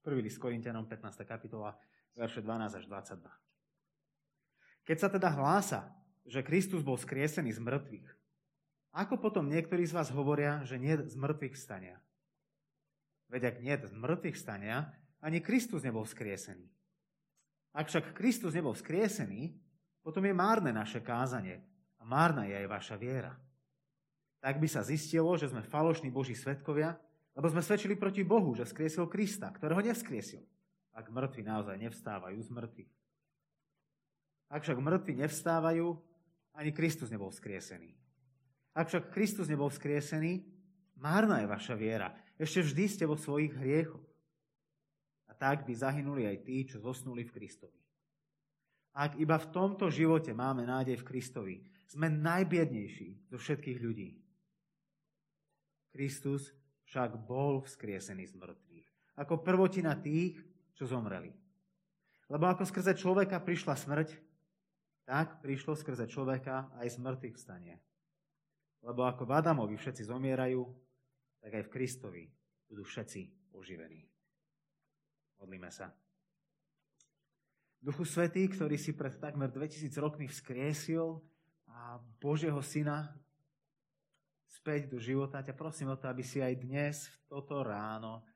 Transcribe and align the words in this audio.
Prvý 0.00 0.24
list 0.24 0.40
Korintianom, 0.40 0.88
15. 0.88 1.28
kapitola, 1.28 1.76
verše 2.16 2.40
12 2.40 2.80
až 2.80 2.84
22. 2.88 3.20
Keď 4.88 4.96
sa 4.96 5.12
teda 5.12 5.28
hlása, 5.28 5.92
že 6.24 6.40
Kristus 6.40 6.80
bol 6.80 6.96
skriesený 6.96 7.52
z 7.52 7.60
mŕtvych, 7.60 8.08
ako 8.96 9.20
potom 9.20 9.46
niektorí 9.46 9.84
z 9.84 9.94
vás 9.94 10.08
hovoria, 10.10 10.64
že 10.64 10.80
nie 10.80 10.96
z 10.96 11.14
mŕtvych 11.14 11.54
stania? 11.54 12.00
Veď 13.30 13.54
ak 13.54 13.56
nie 13.62 13.74
z 13.76 13.94
mŕtvych 13.94 14.36
stania, 14.40 14.90
ani 15.20 15.44
Kristus 15.44 15.84
nebol 15.84 16.08
skriesený. 16.08 16.66
Ak 17.76 17.86
však 17.86 18.16
Kristus 18.16 18.56
nebol 18.56 18.74
skriesený, 18.74 19.54
potom 20.00 20.24
je 20.24 20.34
márne 20.34 20.74
naše 20.74 21.04
kázanie 21.04 21.60
a 22.00 22.08
márna 22.08 22.48
je 22.48 22.56
aj 22.56 22.66
vaša 22.66 22.96
viera. 22.96 23.36
Tak 24.40 24.56
by 24.58 24.66
sa 24.66 24.80
zistilo, 24.80 25.30
že 25.36 25.52
sme 25.52 25.60
falošní 25.60 26.08
Boží 26.08 26.32
svetkovia, 26.32 26.96
lebo 27.34 27.46
sme 27.46 27.62
svedčili 27.62 27.94
proti 27.94 28.26
Bohu, 28.26 28.52
že 28.58 28.66
skriesil 28.66 29.06
Krista, 29.06 29.50
ktorého 29.54 29.80
nevskriesil, 29.80 30.42
ak 30.94 31.08
mŕtvi 31.08 31.42
naozaj 31.46 31.76
nevstávajú 31.78 32.38
z 32.42 32.50
mŕtvych. 32.50 32.92
Ak 34.50 34.66
však 34.66 34.78
mŕtvi 34.82 35.12
nevstávajú, 35.22 35.94
ani 36.58 36.70
Kristus 36.74 37.08
nebol 37.08 37.30
skriesený. 37.30 37.94
Ak 38.74 38.90
však 38.90 39.14
Kristus 39.14 39.46
nebol 39.46 39.70
skriesený, 39.70 40.42
márna 40.98 41.42
je 41.42 41.46
vaša 41.46 41.74
viera. 41.78 42.10
Ešte 42.34 42.66
vždy 42.66 42.84
ste 42.90 43.04
vo 43.06 43.14
svojich 43.14 43.54
hriechoch. 43.54 44.02
A 45.30 45.32
tak 45.38 45.62
by 45.62 45.72
zahynuli 45.74 46.26
aj 46.26 46.36
tí, 46.42 46.66
čo 46.66 46.82
zosnuli 46.82 47.22
v 47.22 47.34
Kristovi. 47.34 47.78
Ak 48.90 49.14
iba 49.22 49.38
v 49.38 49.50
tomto 49.54 49.86
živote 49.86 50.34
máme 50.34 50.66
nádej 50.66 50.98
v 50.98 51.06
Kristovi, 51.06 51.56
sme 51.86 52.10
najbiednejší 52.10 53.30
zo 53.30 53.38
všetkých 53.38 53.78
ľudí. 53.78 54.18
Kristus 55.94 56.50
však 56.90 57.22
bol 57.22 57.62
vzkriesený 57.62 58.26
z 58.26 58.34
mŕtvych, 58.34 58.86
ako 59.22 59.46
prvotina 59.46 59.94
tých, 59.94 60.42
čo 60.74 60.90
zomreli. 60.90 61.30
Lebo 62.26 62.50
ako 62.50 62.66
skrze 62.66 62.98
človeka 62.98 63.38
prišla 63.38 63.78
smrť, 63.78 64.18
tak 65.06 65.38
prišlo 65.38 65.78
skrze 65.78 66.10
človeka 66.10 66.66
aj 66.82 66.90
z 66.90 66.96
mŕtvych 66.98 67.38
vstanie. 67.38 67.78
Lebo 68.82 69.06
ako 69.06 69.22
v 69.22 69.32
Adamovi 69.38 69.78
všetci 69.78 70.10
zomierajú, 70.10 70.66
tak 71.38 71.62
aj 71.62 71.64
v 71.70 71.72
Kristovi 71.72 72.24
budú 72.66 72.82
všetci 72.82 73.54
oživení. 73.54 74.02
Modlíme 75.38 75.70
sa. 75.70 75.94
Duchu 77.80 78.04
Svetý, 78.04 78.50
ktorý 78.50 78.76
si 78.76 78.92
pred 78.92 79.14
takmer 79.16 79.48
2000 79.48 79.94
rokmi 80.02 80.26
vzkriesil 80.26 81.22
a 81.70 81.96
Božieho 82.20 82.60
Syna 82.60 83.14
späť 84.50 84.90
do 84.90 84.98
života. 84.98 85.46
Ťa 85.46 85.54
prosím 85.54 85.94
o 85.94 85.98
to, 86.00 86.10
aby 86.10 86.26
si 86.26 86.42
aj 86.42 86.58
dnes, 86.58 87.06
v 87.06 87.16
toto 87.30 87.62
ráno, 87.62 88.26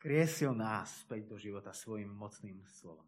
kriesil 0.00 0.56
nás 0.56 1.04
späť 1.04 1.28
do 1.28 1.36
života 1.36 1.76
svojim 1.76 2.08
mocným 2.08 2.64
slovom. 2.64 3.04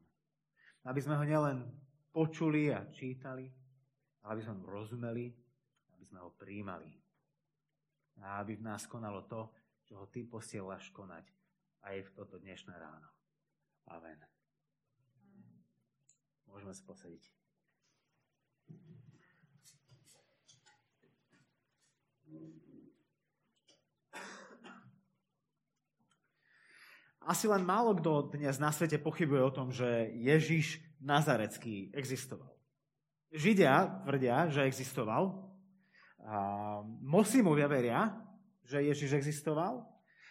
Aby 0.84 1.00
sme 1.00 1.16
ho 1.16 1.24
nielen 1.24 1.64
počuli 2.12 2.68
a 2.68 2.84
čítali, 2.92 3.48
ale 4.24 4.30
aby 4.36 4.42
sme 4.44 4.60
ho 4.60 4.68
rozumeli, 4.68 5.32
aby 5.96 6.04
sme 6.04 6.20
ho 6.20 6.30
príjmali. 6.36 6.92
A 8.20 8.44
aby 8.44 8.60
v 8.60 8.66
nás 8.66 8.84
konalo 8.84 9.24
to, 9.24 9.48
čo 9.88 10.04
ho 10.04 10.06
ty 10.12 10.26
posielaš 10.26 10.92
konať 10.92 11.24
aj 11.88 11.96
v 12.04 12.10
toto 12.12 12.36
dnešné 12.36 12.74
ráno. 12.76 13.08
Amen. 13.88 14.20
Môžeme 16.50 16.74
sa 16.76 16.84
posadiť. 16.84 17.47
Asi 27.28 27.44
len 27.44 27.60
málo 27.60 27.92
kto 27.92 28.32
dnes 28.32 28.56
na 28.56 28.72
svete 28.72 28.96
pochybuje 28.96 29.42
o 29.44 29.52
tom, 29.52 29.68
že 29.68 29.84
Ježiš 30.16 30.80
Nazarecký 31.04 31.92
existoval. 31.92 32.48
Židia 33.28 34.00
tvrdia, 34.00 34.48
že 34.48 34.64
existoval. 34.64 35.36
A 36.24 36.36
moslimovia 37.04 37.68
veria, 37.68 38.16
že 38.64 38.80
Ježiš 38.80 39.20
existoval. 39.20 39.84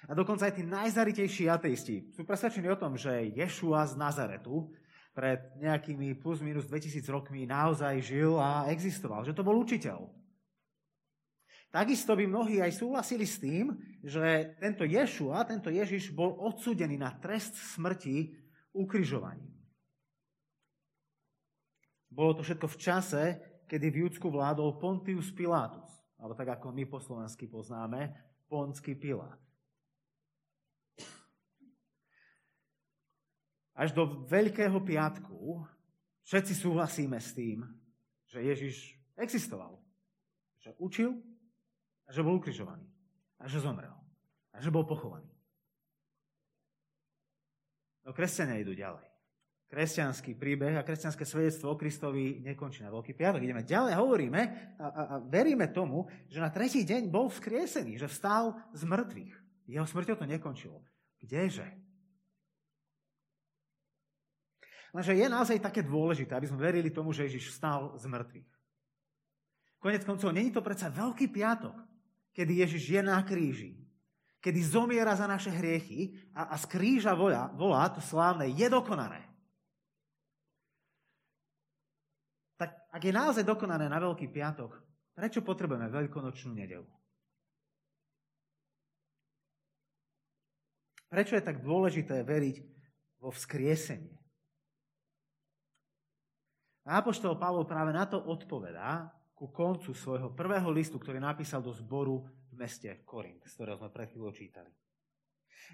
A 0.10 0.18
dokonca 0.18 0.50
aj 0.50 0.58
tí 0.58 0.66
najzaritejší 0.66 1.46
ateisti 1.46 2.10
sú 2.18 2.26
presvedčení 2.26 2.66
o 2.74 2.82
tom, 2.82 2.98
že 2.98 3.30
Ješua 3.30 3.86
z 3.86 3.94
Nazaretu 3.94 4.74
pred 5.14 5.54
nejakými 5.62 6.18
plus 6.18 6.42
minus 6.42 6.66
2000 6.66 7.06
rokmi 7.14 7.46
naozaj 7.46 8.02
žil 8.02 8.42
a 8.42 8.74
existoval, 8.74 9.22
že 9.22 9.38
to 9.38 9.46
bol 9.46 9.54
učiteľ. 9.62 10.02
Takisto 11.68 12.16
by 12.16 12.26
mnohí 12.26 12.64
aj 12.64 12.80
súhlasili 12.80 13.28
s 13.28 13.44
tým, 13.44 13.76
že 14.00 14.56
tento 14.58 14.88
Ješua, 14.88 15.44
tento 15.44 15.68
Ježiš 15.68 16.16
bol 16.16 16.36
odsúdený 16.40 16.96
na 16.96 17.12
trest 17.20 17.54
smrti 17.76 18.34
ukrižovaním. 18.72 19.52
Bolo 22.08 22.40
to 22.40 22.42
všetko 22.42 22.68
v 22.72 22.80
čase, 22.80 23.24
kedy 23.68 23.92
v 23.92 24.00
Júdsku 24.08 24.32
vládol 24.32 24.80
Pontius 24.80 25.30
Pilatus, 25.36 25.92
alebo 26.18 26.34
tak 26.34 26.56
ako 26.56 26.72
my 26.72 26.88
po 26.88 27.04
slovensky 27.04 27.52
poznáme, 27.52 28.16
Ponský 28.48 28.96
Pilát. 28.96 29.38
až 33.78 33.94
do 33.94 34.26
Veľkého 34.26 34.82
piatku 34.82 35.62
všetci 36.26 36.54
súhlasíme 36.58 37.22
s 37.22 37.38
tým, 37.38 37.62
že 38.26 38.42
Ježiš 38.42 38.98
existoval. 39.14 39.78
Že 40.66 40.72
učil 40.82 41.10
a 42.08 42.10
že 42.16 42.24
bol 42.24 42.40
ukrižovaný. 42.40 42.88
A 43.38 43.52
že 43.52 43.60
zomrel. 43.60 43.94
A 44.56 44.64
že 44.64 44.72
bol 44.72 44.88
pochovaný. 44.88 45.30
No 48.08 48.16
kresťania 48.16 48.64
idú 48.64 48.72
ďalej. 48.72 49.04
Kresťanský 49.68 50.40
príbeh 50.40 50.80
a 50.80 50.88
kresťanské 50.88 51.28
svedectvo 51.28 51.76
o 51.76 51.76
Kristovi 51.76 52.40
nekončí 52.40 52.80
na 52.80 52.88
Veľký 52.88 53.12
piatok. 53.12 53.44
Ideme 53.44 53.68
ďalej, 53.68 54.00
hovoríme 54.00 54.42
a, 54.80 54.86
a, 54.88 55.02
a 55.12 55.16
veríme 55.20 55.68
tomu, 55.76 56.08
že 56.32 56.40
na 56.40 56.48
tretí 56.48 56.88
deň 56.88 57.12
bol 57.12 57.28
vzkriesený, 57.28 58.00
že 58.00 58.08
vstal 58.08 58.56
z 58.72 58.88
mŕtvych. 58.88 59.36
Jeho 59.68 59.84
smrťou 59.84 60.16
to 60.16 60.24
nekončilo. 60.24 60.80
Kdeže? 61.20 61.68
Lenže 64.96 65.20
je 65.20 65.28
naozaj 65.28 65.60
také 65.60 65.84
dôležité, 65.84 66.32
aby 66.32 66.48
sme 66.48 66.64
verili 66.64 66.88
tomu, 66.88 67.12
že 67.12 67.28
Ježiš 67.28 67.52
vstal 67.52 67.92
z 68.00 68.08
mŕtvych. 68.08 68.50
Konec 69.84 70.02
koncov, 70.08 70.32
není 70.32 70.50
to 70.56 70.64
predsa 70.64 70.88
veľký 70.88 71.28
piatok, 71.28 71.76
kedy 72.38 72.62
Ježiš 72.62 72.84
je 72.86 73.02
na 73.02 73.18
kríži, 73.26 73.74
kedy 74.38 74.62
zomiera 74.62 75.18
za 75.18 75.26
naše 75.26 75.50
hriechy 75.50 76.14
a, 76.38 76.54
a 76.54 76.56
z 76.62 76.70
kríža 76.70 77.18
volá, 77.18 77.50
volá 77.58 77.90
to 77.90 77.98
slávne, 77.98 78.54
je 78.54 78.70
dokonané. 78.70 79.26
Tak 82.62 82.94
ak 82.94 83.02
je 83.02 83.14
naozaj 83.14 83.42
dokonané 83.42 83.90
na 83.90 83.98
Veľký 83.98 84.30
piatok, 84.30 84.78
prečo 85.18 85.42
potrebujeme 85.42 85.90
veľkonočnú 85.90 86.54
nedelu? 86.54 86.86
Prečo 91.10 91.34
je 91.34 91.42
tak 91.42 91.66
dôležité 91.66 92.22
veriť 92.22 92.56
vo 93.18 93.34
vzkriesenie? 93.34 94.14
A 96.86 97.02
Apoštol 97.02 97.36
Pavol 97.36 97.66
práve 97.66 97.92
na 97.98 98.06
to 98.06 98.22
odpovedá 98.22 99.17
ku 99.38 99.54
koncu 99.54 99.94
svojho 99.94 100.34
prvého 100.34 100.66
listu, 100.74 100.98
ktorý 100.98 101.22
napísal 101.22 101.62
do 101.62 101.70
zboru 101.70 102.26
v 102.50 102.54
meste 102.58 102.90
Korint, 103.06 103.46
z 103.46 103.54
ktorého 103.54 103.78
sme 103.78 103.94
pred 103.94 104.10
chvíľou 104.10 104.34
čítali. 104.34 104.74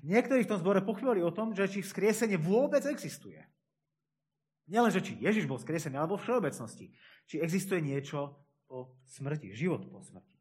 Niektorí 0.03 0.43
v 0.43 0.51
tom 0.51 0.59
zbore 0.59 0.83
pochybovali 0.83 1.23
o 1.23 1.31
tom, 1.31 1.55
že 1.55 1.71
či 1.71 1.79
vzkriesenie 1.79 2.35
vôbec 2.35 2.83
existuje. 2.83 3.39
Nielen, 4.67 4.91
že 4.91 4.99
či 4.99 5.15
Ježiš 5.15 5.47
bol 5.47 5.55
vzkriesený, 5.59 5.95
alebo 5.95 6.19
v 6.19 6.23
všeobecnosti. 6.27 6.91
Či 7.31 7.39
existuje 7.39 7.79
niečo 7.79 8.35
po 8.67 8.99
smrti, 9.07 9.55
život 9.55 9.87
po 9.87 10.03
smrti. 10.03 10.35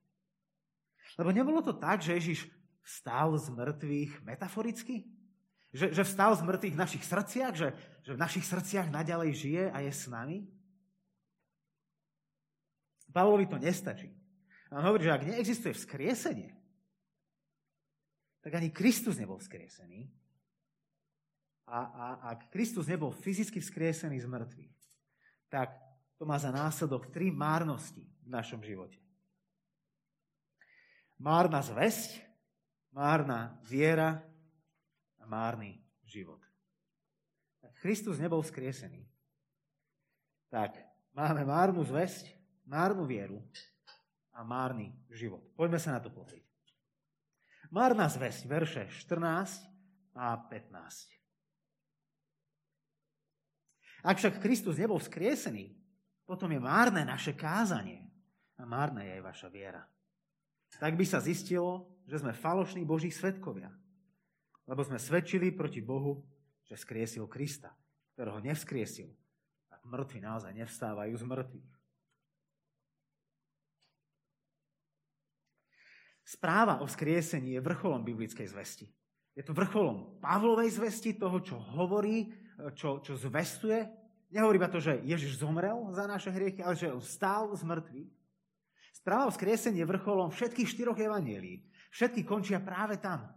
Lebo 1.21 1.31
nebolo 1.31 1.63
to 1.63 1.77
tak, 1.79 2.03
že 2.03 2.19
Ježiš 2.19 2.51
vstal 2.83 3.39
z 3.39 3.51
mŕtvych 3.55 4.27
metaforicky? 4.27 5.07
Že, 5.71 5.87
že 5.95 6.03
vstal 6.07 6.33
z 6.35 6.43
mŕtvych 6.43 6.75
v 6.75 6.83
našich 6.83 7.05
srdciach? 7.07 7.53
Že, 7.55 7.69
že 8.03 8.13
v 8.15 8.23
našich 8.23 8.47
srdciach 8.47 8.91
naďalej 8.91 9.31
žije 9.37 9.65
a 9.71 9.79
je 9.85 9.93
s 9.93 10.11
nami? 10.11 10.49
Pavlovi 13.13 13.47
to 13.47 13.61
nestačí. 13.61 14.11
A 14.73 14.81
on 14.81 14.89
hovorí, 14.89 15.05
že 15.05 15.13
ak 15.13 15.29
neexistuje 15.29 15.77
vzkriesenie, 15.77 16.51
tak 18.43 18.53
ani 18.57 18.73
Kristus 18.73 19.21
nebol 19.21 19.39
vzkriesený. 19.39 20.09
A, 21.69 21.79
a 21.79 22.07
ak 22.35 22.51
Kristus 22.51 22.91
nebol 22.91 23.15
fyzicky 23.15 23.61
vzkriesený 23.63 24.19
z 24.19 24.27
mŕtvych, 24.27 24.77
tak 25.53 25.77
to 26.19 26.25
má 26.25 26.41
za 26.41 26.51
následok 26.51 27.13
tri 27.13 27.31
márnosti 27.31 28.03
v 28.25 28.29
našom 28.29 28.65
živote. 28.65 28.99
Márna 31.23 31.63
zväzť, 31.63 32.19
márna 32.91 33.61
viera 33.63 34.19
a 35.23 35.25
márny 35.29 35.79
život. 36.03 36.43
Ak 37.63 37.79
Kristus 37.79 38.19
nebol 38.19 38.43
vzkriesený, 38.43 39.07
tak 40.51 40.75
máme 41.15 41.47
márnu 41.47 41.87
zväzť, 41.87 42.42
márnu 42.67 43.07
vieru 43.07 43.43
a 44.33 44.43
márny 44.47 44.93
život. 45.13 45.43
Poďme 45.55 45.79
sa 45.79 45.97
na 45.97 46.01
to 46.01 46.09
pozrieť. 46.09 46.45
Márna 47.73 48.09
zväzť, 48.09 48.43
verše 48.49 48.85
14 48.89 49.65
a 50.13 50.37
15. 50.37 51.09
Ak 54.03 54.19
však 54.19 54.43
Kristus 54.43 54.77
nebol 54.77 54.99
vzkriesený, 54.99 55.73
potom 56.27 56.51
je 56.51 56.61
márne 56.61 57.07
naše 57.07 57.33
kázanie 57.39 58.11
a 58.59 58.67
márna 58.67 59.07
je 59.07 59.15
aj 59.17 59.23
vaša 59.23 59.49
viera. 59.49 59.83
Tak 60.77 60.97
by 60.99 61.05
sa 61.07 61.23
zistilo, 61.23 61.87
že 62.09 62.19
sme 62.19 62.35
falošní 62.35 62.83
Boží 62.83 63.13
svetkovia, 63.13 63.71
lebo 64.67 64.83
sme 64.83 64.99
svedčili 64.99 65.55
proti 65.55 65.79
Bohu, 65.85 66.25
že 66.67 66.75
skriesil 66.77 67.29
Krista, 67.31 67.71
ktorého 68.17 68.43
nevskriesil, 68.43 69.13
ak 69.71 69.81
mŕtvi 69.87 70.19
naozaj 70.25 70.53
nevstávajú 70.57 71.15
z 71.15 71.25
mŕtvych. 71.25 71.82
Správa 76.23 76.79
o 76.79 76.87
skriesení 76.87 77.59
je 77.59 77.61
vrcholom 77.61 78.07
biblickej 78.07 78.47
zvesti. 78.47 78.87
Je 79.35 79.43
to 79.43 79.57
vrcholom 79.57 80.23
Pavlovej 80.23 80.71
zvesti, 80.71 81.19
toho, 81.19 81.41
čo 81.43 81.57
hovorí, 81.59 82.31
čo, 82.79 83.03
čo 83.03 83.19
zvestuje. 83.19 83.89
Nehovorí 84.33 84.57
iba 84.57 84.71
to, 84.71 84.81
že 84.81 85.03
Ježiš 85.03 85.43
zomrel 85.43 85.93
za 85.93 86.07
naše 86.07 86.31
hriechy, 86.31 86.61
ale 86.63 86.79
že 86.79 86.93
on 86.93 87.03
stál 87.03 87.53
z 87.57 87.65
mŕtvych. 87.65 88.13
Správa 88.93 89.27
o 89.27 89.35
skriesení 89.35 89.83
je 89.83 89.89
vrcholom 89.89 90.31
všetkých 90.31 90.69
štyroch 90.69 90.99
evanielí. 91.01 91.65
Všetky 91.91 92.23
končia 92.23 92.63
práve 92.63 93.01
tam. 93.01 93.29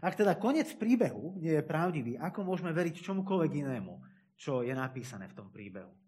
Ak 0.00 0.12
teda 0.12 0.36
koniec 0.36 0.68
príbehu 0.76 1.40
nie 1.40 1.56
je 1.56 1.64
pravdivý, 1.64 2.20
ako 2.20 2.44
môžeme 2.44 2.70
veriť 2.72 3.00
čomukoľvek 3.00 3.52
inému, 3.64 3.94
čo 4.36 4.60
je 4.60 4.72
napísané 4.76 5.26
v 5.28 5.36
tom 5.36 5.48
príbehu? 5.48 6.05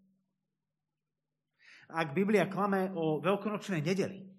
Ak 1.89 2.13
Biblia 2.13 2.45
klame 2.45 2.93
o 2.93 3.17
veľkonočnej 3.17 3.81
nedeli, 3.81 4.29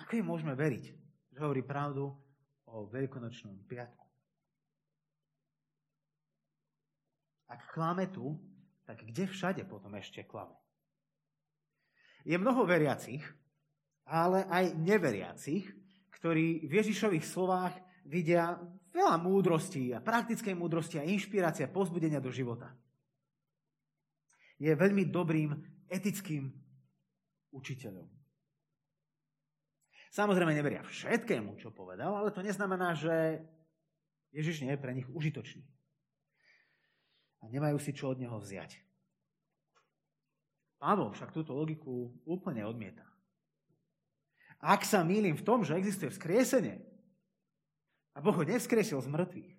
ako 0.00 0.10
jej 0.16 0.24
môžeme 0.24 0.56
veriť, 0.56 0.84
že 1.28 1.38
hovorí 1.44 1.60
pravdu 1.60 2.08
o 2.64 2.88
veľkonočnom 2.88 3.68
piatku? 3.68 4.06
Ak 7.52 7.68
klame 7.76 8.08
tu, 8.08 8.40
tak 8.88 9.04
kde 9.04 9.28
všade 9.28 9.68
potom 9.68 9.92
ešte 10.00 10.24
klame? 10.24 10.56
Je 12.24 12.40
mnoho 12.40 12.64
veriacich, 12.64 13.20
ale 14.08 14.48
aj 14.48 14.72
neveriacich, 14.72 15.68
ktorí 16.16 16.64
v 16.64 16.72
Ježišových 16.80 17.28
slovách 17.28 17.76
vidia 18.08 18.56
veľa 18.94 19.20
múdrosti 19.20 19.92
a 19.92 20.00
praktickej 20.00 20.56
múdrosti 20.56 20.96
a 20.96 21.04
inšpirácia, 21.04 21.68
pozbudenia 21.68 22.24
do 22.24 22.32
života. 22.32 22.72
Je 24.56 24.72
veľmi 24.72 25.10
dobrým 25.10 25.71
etickým 25.92 26.48
učiteľom. 27.52 28.08
Samozrejme 30.12 30.52
neveria 30.52 30.84
všetkému, 30.84 31.56
čo 31.60 31.72
povedal, 31.72 32.12
ale 32.12 32.32
to 32.32 32.44
neznamená, 32.44 32.92
že 32.96 33.40
Ježiš 34.32 34.64
nie 34.64 34.72
je 34.76 34.82
pre 34.82 34.92
nich 34.92 35.08
užitočný. 35.08 35.64
A 37.44 37.48
nemajú 37.48 37.76
si 37.80 37.92
čo 37.92 38.12
od 38.12 38.20
neho 38.20 38.36
vziať. 38.36 38.76
Pavol 40.82 41.14
však 41.14 41.30
túto 41.30 41.54
logiku 41.54 42.10
úplne 42.26 42.66
odmieta. 42.66 43.06
Ak 44.58 44.82
sa 44.82 45.06
mýlim 45.06 45.38
v 45.38 45.46
tom, 45.46 45.62
že 45.62 45.78
existuje 45.78 46.10
vzkriesenie 46.10 46.82
a 48.14 48.18
Boh 48.20 48.34
ho 48.34 48.44
nevzkriesil 48.44 49.00
z 49.00 49.08
mŕtvych, 49.10 49.52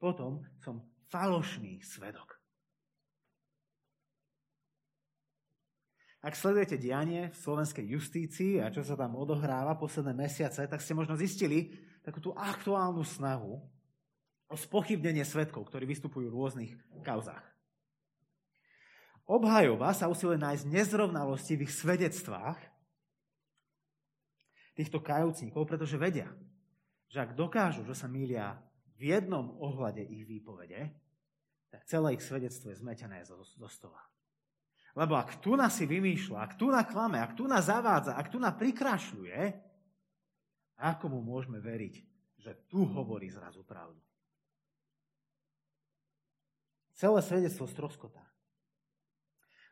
potom 0.00 0.42
som 0.64 0.80
falošný 1.12 1.84
svedok. 1.84 2.39
Ak 6.20 6.36
sledujete 6.36 6.76
dianie 6.76 7.32
v 7.32 7.40
slovenskej 7.40 7.96
justícii 7.96 8.60
a 8.60 8.68
čo 8.68 8.84
sa 8.84 8.92
tam 8.92 9.16
odohráva 9.16 9.72
posledné 9.80 10.12
mesiace, 10.12 10.68
tak 10.68 10.84
ste 10.84 10.92
možno 10.92 11.16
zistili 11.16 11.72
takú 12.04 12.20
tú 12.20 12.36
aktuálnu 12.36 13.00
snahu 13.00 13.56
o 14.50 14.54
spochybnenie 14.56 15.24
svetkov, 15.24 15.72
ktorí 15.72 15.88
vystupujú 15.88 16.28
v 16.28 16.36
rôznych 16.36 16.72
kauzách. 17.00 17.40
Obhajoba 19.24 19.94
sa 19.94 20.10
usiluje 20.10 20.36
nájsť 20.42 20.68
nezrovnalosti 20.68 21.54
v 21.56 21.64
ich 21.64 21.72
svedectvách 21.72 22.58
týchto 24.74 24.98
kajúcnikov, 24.98 25.70
pretože 25.70 25.94
vedia, 25.94 26.28
že 27.06 27.22
ak 27.22 27.38
dokážu, 27.38 27.86
že 27.86 27.94
sa 27.94 28.10
mília 28.10 28.58
v 28.98 29.14
jednom 29.14 29.54
ohľade 29.62 30.02
ich 30.02 30.26
výpovede, 30.26 30.90
tak 31.70 31.86
celé 31.86 32.18
ich 32.18 32.26
svedectvo 32.26 32.74
je 32.74 32.82
zmetené 32.82 33.22
zo, 33.22 33.38
zo 33.40 33.70
stola. 33.70 34.09
Lebo 34.98 35.14
ak 35.14 35.38
tu 35.38 35.54
nás 35.54 35.70
si 35.70 35.86
vymýšľa, 35.86 36.38
ak 36.42 36.52
tu 36.58 36.66
na 36.66 36.82
klame, 36.82 37.22
ak 37.22 37.38
tu 37.38 37.46
nás 37.46 37.70
zavádza, 37.70 38.18
ak 38.18 38.26
tu 38.26 38.42
nás 38.42 38.58
prikrašľuje, 38.58 39.38
ako 40.82 41.04
mu 41.06 41.20
môžeme 41.22 41.62
veriť, 41.62 41.94
že 42.40 42.66
tu 42.66 42.82
hovorí 42.82 43.30
zrazu 43.30 43.62
pravdu? 43.62 44.00
Celé 46.98 47.20
svedectvo 47.22 47.70
stroskotá. 47.70 48.24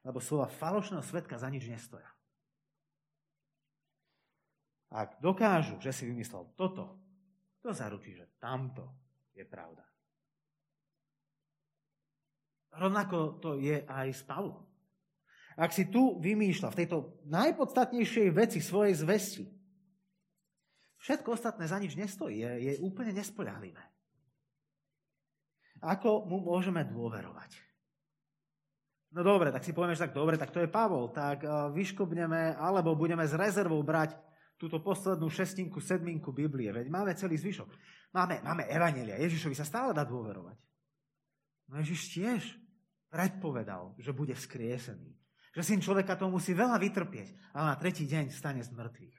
Lebo 0.06 0.22
slova 0.22 0.46
falošného 0.46 1.02
svetka 1.02 1.34
za 1.36 1.50
nič 1.50 1.66
nestoja. 1.66 2.06
Ak 4.88 5.20
dokážu, 5.20 5.76
že 5.82 5.92
si 5.92 6.08
vymyslel 6.08 6.54
toto, 6.56 6.96
to 7.60 7.74
zaručí, 7.74 8.16
že 8.16 8.38
tamto 8.40 8.94
je 9.34 9.44
pravda. 9.44 9.84
Rovnako 12.78 13.42
to 13.42 13.58
je 13.58 13.82
aj 13.84 14.08
s 14.14 14.22
Pavlom 14.22 14.67
ak 15.58 15.74
si 15.74 15.90
tu 15.90 16.22
vymýšľa 16.22 16.70
v 16.70 16.78
tejto 16.78 17.18
najpodstatnejšej 17.26 18.28
veci 18.30 18.62
svojej 18.62 18.94
zvesti, 18.94 19.44
všetko 21.02 21.34
ostatné 21.34 21.66
za 21.66 21.82
nič 21.82 21.98
nestojí, 21.98 22.46
je, 22.46 22.52
je 22.62 22.72
úplne 22.78 23.10
nespoľahlivé. 23.10 23.82
Ako 25.82 26.30
mu 26.30 26.42
môžeme 26.46 26.86
dôverovať? 26.86 27.58
No 29.08 29.26
dobre, 29.26 29.50
tak 29.50 29.66
si 29.66 29.74
povieme, 29.74 29.98
že 29.98 30.06
tak 30.06 30.14
dobre, 30.14 30.38
tak 30.38 30.54
to 30.54 30.62
je 30.62 30.70
Pavol, 30.70 31.10
tak 31.10 31.42
eh, 31.42 31.50
vyškobneme, 31.74 32.54
alebo 32.54 32.94
budeme 32.94 33.26
s 33.26 33.34
rezervou 33.34 33.82
brať 33.82 34.14
túto 34.58 34.78
poslednú 34.82 35.26
šestinku, 35.30 35.82
sedminku 35.82 36.34
Biblie, 36.34 36.70
veď 36.70 36.86
máme 36.90 37.14
celý 37.18 37.38
zvyšok. 37.38 37.70
Máme, 38.14 38.42
máme 38.42 38.66
Evanelia, 38.66 39.18
Ježišovi 39.22 39.54
sa 39.58 39.66
stále 39.66 39.90
dá 39.94 40.02
dôverovať. 40.02 40.58
No 41.70 41.82
Ježiš 41.82 42.14
tiež 42.14 42.42
predpovedal, 43.10 43.94
že 43.98 44.14
bude 44.14 44.34
vzkriesený. 44.34 45.17
Že 45.58 45.74
syn 45.74 45.80
človeka 45.82 46.14
to 46.14 46.30
musí 46.30 46.54
veľa 46.54 46.78
vytrpieť, 46.78 47.50
ale 47.50 47.74
na 47.74 47.76
tretí 47.82 48.06
deň 48.06 48.30
stane 48.30 48.62
z 48.62 48.70
mŕtvych. 48.70 49.16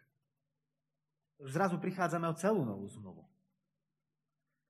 Zrazu 1.51 1.75
prichádzame 1.83 2.31
o 2.31 2.39
celú 2.39 2.63
novú 2.63 2.87
zmluvu. 2.87 3.27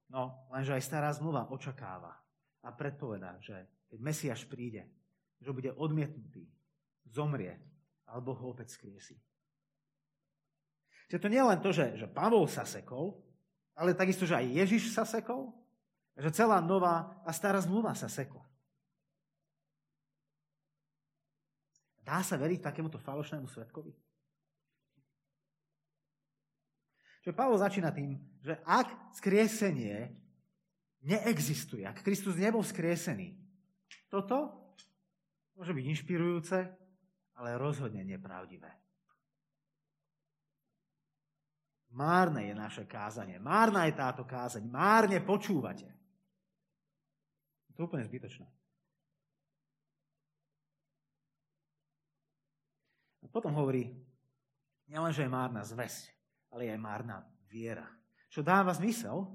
No, 0.09 0.49
lenže 0.49 0.73
aj 0.73 0.81
stará 0.81 1.13
zmluva 1.13 1.45
očakáva 1.53 2.17
a 2.65 2.73
predpovedá, 2.73 3.38
že 3.38 3.85
keď 3.85 3.99
Mesiaš 4.01 4.49
príde, 4.49 4.89
že 5.38 5.53
bude 5.53 5.69
odmietnutý, 5.77 6.49
zomrie, 7.05 7.53
alebo 8.09 8.33
ho 8.33 8.49
opäť 8.49 8.73
skriesi. 8.73 9.21
Čiže 11.05 11.21
to 11.21 11.29
nie 11.29 11.38
je 11.38 11.49
len 11.53 11.61
to, 11.61 11.69
že, 11.69 12.01
že 12.01 12.09
Pavol 12.09 12.49
sa 12.49 12.65
sekol, 12.65 13.13
ale 13.77 13.93
takisto, 13.93 14.25
že 14.25 14.41
aj 14.41 14.57
Ježiš 14.57 14.89
sa 14.89 15.05
sekol, 15.05 15.53
že 16.17 16.33
celá 16.33 16.65
nová 16.65 17.21
a 17.21 17.29
stará 17.29 17.61
zmluva 17.61 17.93
sa 17.93 18.09
sekla. 18.09 18.48
Dá 22.09 22.25
sa 22.25 22.41
veriť 22.41 22.65
takémuto 22.65 22.97
falošnému 22.97 23.45
svetkovi? 23.45 23.93
Čo 27.21 27.37
Pavol 27.37 27.61
začína 27.61 27.93
tým, 27.93 28.17
že 28.41 28.57
ak 28.65 29.13
skriesenie 29.13 30.09
neexistuje, 31.05 31.85
ak 31.85 32.01
Kristus 32.01 32.33
nebol 32.33 32.65
skriesený, 32.65 33.37
toto 34.09 34.57
môže 35.53 35.69
byť 35.69 35.85
inšpirujúce, 35.85 36.57
ale 37.37 37.61
rozhodne 37.61 38.01
nepravdivé. 38.01 38.73
Márne 41.93 42.49
je 42.49 42.55
naše 42.57 42.89
kázanie, 42.89 43.37
márna 43.37 43.85
je 43.85 43.93
táto 43.93 44.25
kázaň, 44.25 44.65
márne 44.65 45.21
počúvate. 45.21 45.85
Je 47.69 47.73
to 47.77 47.85
úplne 47.85 48.01
zbytočné. 48.01 48.49
Potom 53.29 53.53
hovorí, 53.55 53.93
nielen, 54.89 55.13
že 55.13 55.25
je 55.25 55.31
márna 55.31 55.62
zväzť, 55.62 56.12
ale 56.50 56.69
je 56.69 56.71
aj 56.74 56.81
márna 56.81 57.17
viera. 57.50 57.86
Čo 58.29 58.45
dáva 58.45 58.74
zmysel, 58.74 59.25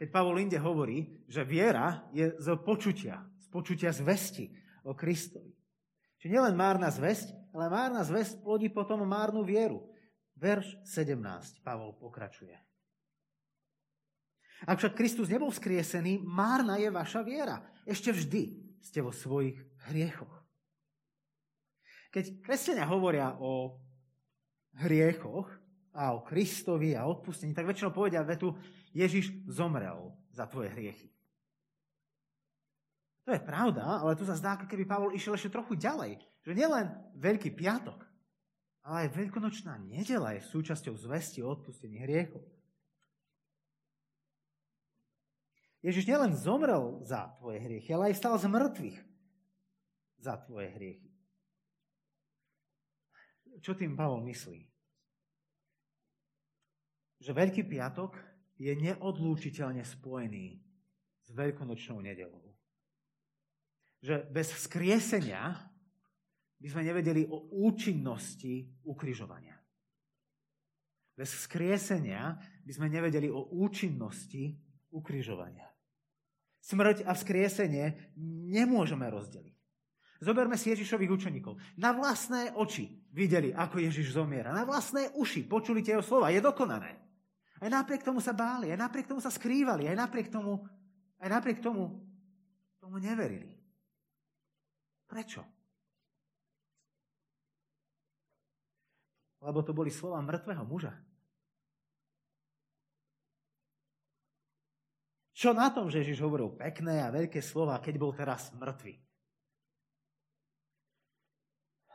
keď 0.00 0.08
Pavol 0.08 0.40
inde 0.40 0.56
hovorí, 0.56 1.24
že 1.28 1.44
viera 1.44 2.08
je 2.16 2.32
z 2.40 2.48
počutia, 2.64 3.20
z 3.40 3.46
počutia 3.52 3.92
zvesti 3.92 4.48
o 4.88 4.96
Kristovi. 4.96 5.52
Čiže 6.20 6.32
nielen 6.32 6.56
márna 6.56 6.88
zväzť, 6.88 7.52
ale 7.52 7.68
márna 7.68 8.00
zväzť 8.04 8.40
plodí 8.40 8.72
potom 8.72 9.04
márnu 9.04 9.44
vieru. 9.44 9.84
Verš 10.40 10.80
17, 10.88 11.60
Pavol 11.60 11.92
pokračuje. 12.00 12.56
Ak 14.64 14.80
však 14.80 14.96
Kristus 14.96 15.28
nebol 15.28 15.52
skriesený, 15.52 16.20
márna 16.20 16.76
je 16.76 16.92
vaša 16.92 17.24
viera. 17.24 17.60
Ešte 17.88 18.12
vždy 18.12 18.42
ste 18.80 19.00
vo 19.04 19.12
svojich 19.12 19.56
hriechoch. 19.88 20.39
Keď 22.10 22.42
kresťania 22.42 22.90
hovoria 22.90 23.38
o 23.38 23.78
hriechoch, 24.82 25.60
a 25.94 26.14
o 26.14 26.22
Kristovi 26.22 26.94
a 26.94 27.06
odpustení, 27.06 27.50
tak 27.50 27.66
väčšinou 27.66 27.90
povedia 27.90 28.22
vetu, 28.22 28.54
Ježiš 28.94 29.34
zomrel 29.50 30.14
za 30.30 30.46
tvoje 30.46 30.70
hriechy. 30.70 31.10
To 33.26 33.34
je 33.34 33.42
pravda, 33.42 34.02
ale 34.02 34.18
tu 34.18 34.26
sa 34.26 34.34
zdá, 34.34 34.58
keby 34.58 34.86
Pavol 34.86 35.14
išiel 35.14 35.34
ešte 35.38 35.54
trochu 35.54 35.78
ďalej. 35.78 36.18
Že 36.42 36.52
nielen 36.56 36.86
Veľký 37.20 37.52
piatok, 37.54 38.00
ale 38.86 39.06
aj 39.06 39.14
Veľkonočná 39.14 39.76
nedela 39.82 40.34
je 40.34 40.46
súčasťou 40.46 40.94
zvesti 40.96 41.44
o 41.44 41.52
odpustení 41.52 42.00
hriechov. 42.00 42.42
Ježiš 45.80 46.06
nielen 46.06 46.36
zomrel 46.36 47.00
za 47.04 47.34
tvoje 47.40 47.60
hriechy, 47.60 47.92
ale 47.92 48.12
aj 48.12 48.18
stal 48.18 48.34
z 48.36 48.46
mŕtvych 48.50 48.98
za 50.20 50.36
tvoje 50.44 50.68
hriechy. 50.76 51.09
Čo 53.60 53.76
tým 53.76 53.92
Pavol 53.96 54.24
myslí? 54.24 54.60
Že 57.20 57.30
Veľký 57.36 57.62
piatok 57.68 58.16
je 58.56 58.72
neodlúčiteľne 58.76 59.84
spojený 59.84 60.60
s 61.24 61.28
Veľkonočnou 61.32 62.00
nedelou. 62.00 62.56
Že 64.00 64.24
bez 64.32 64.48
skriesenia 64.56 65.52
by 66.60 66.68
sme 66.68 66.82
nevedeli 66.84 67.24
o 67.28 67.52
účinnosti 67.60 68.84
ukrižovania. 68.84 69.56
Bez 71.16 71.44
skriesenia 71.44 72.36
by 72.64 72.72
sme 72.72 72.88
nevedeli 72.88 73.28
o 73.28 73.52
účinnosti 73.60 74.56
ukrižovania. 74.92 75.68
Smrť 76.60 77.08
a 77.08 77.16
vzkriesenie 77.16 78.12
nemôžeme 78.52 79.08
rozdeliť. 79.08 79.56
Zoberme 80.20 80.60
si 80.60 80.68
Ježišových 80.72 81.12
učeníkov. 81.16 81.56
Na 81.80 81.96
vlastné 81.96 82.52
oči 82.52 82.99
videli, 83.10 83.50
ako 83.50 83.82
Ježiš 83.82 84.14
zomiera. 84.14 84.54
Na 84.54 84.62
vlastné 84.62 85.14
uši 85.18 85.46
počuli 85.46 85.82
tie 85.82 85.98
jeho 85.98 86.04
slova. 86.04 86.30
Je 86.30 86.42
dokonané. 86.42 86.96
Aj 87.60 87.68
napriek 87.68 88.00
tomu 88.00 88.24
sa 88.24 88.32
báli, 88.32 88.72
aj 88.72 88.80
napriek 88.80 89.04
tomu 89.04 89.20
sa 89.20 89.28
skrývali, 89.28 89.84
aj 89.84 89.96
napriek 89.98 90.32
tomu, 90.32 90.64
aj 91.20 91.28
napriek 91.28 91.60
tomu, 91.60 92.00
tomu 92.80 92.96
neverili. 92.96 93.52
Prečo? 95.04 95.44
Lebo 99.44 99.60
to 99.60 99.76
boli 99.76 99.92
slova 99.92 100.24
mŕtvého 100.24 100.64
muža. 100.64 100.94
Čo 105.36 105.56
na 105.56 105.72
tom, 105.72 105.88
že 105.88 106.04
Ježiš 106.04 106.20
hovoril 106.20 106.52
pekné 106.52 107.00
a 107.00 107.12
veľké 107.12 107.40
slova, 107.40 107.80
keď 107.80 107.94
bol 107.96 108.12
teraz 108.12 108.52
mŕtvy? 108.56 109.09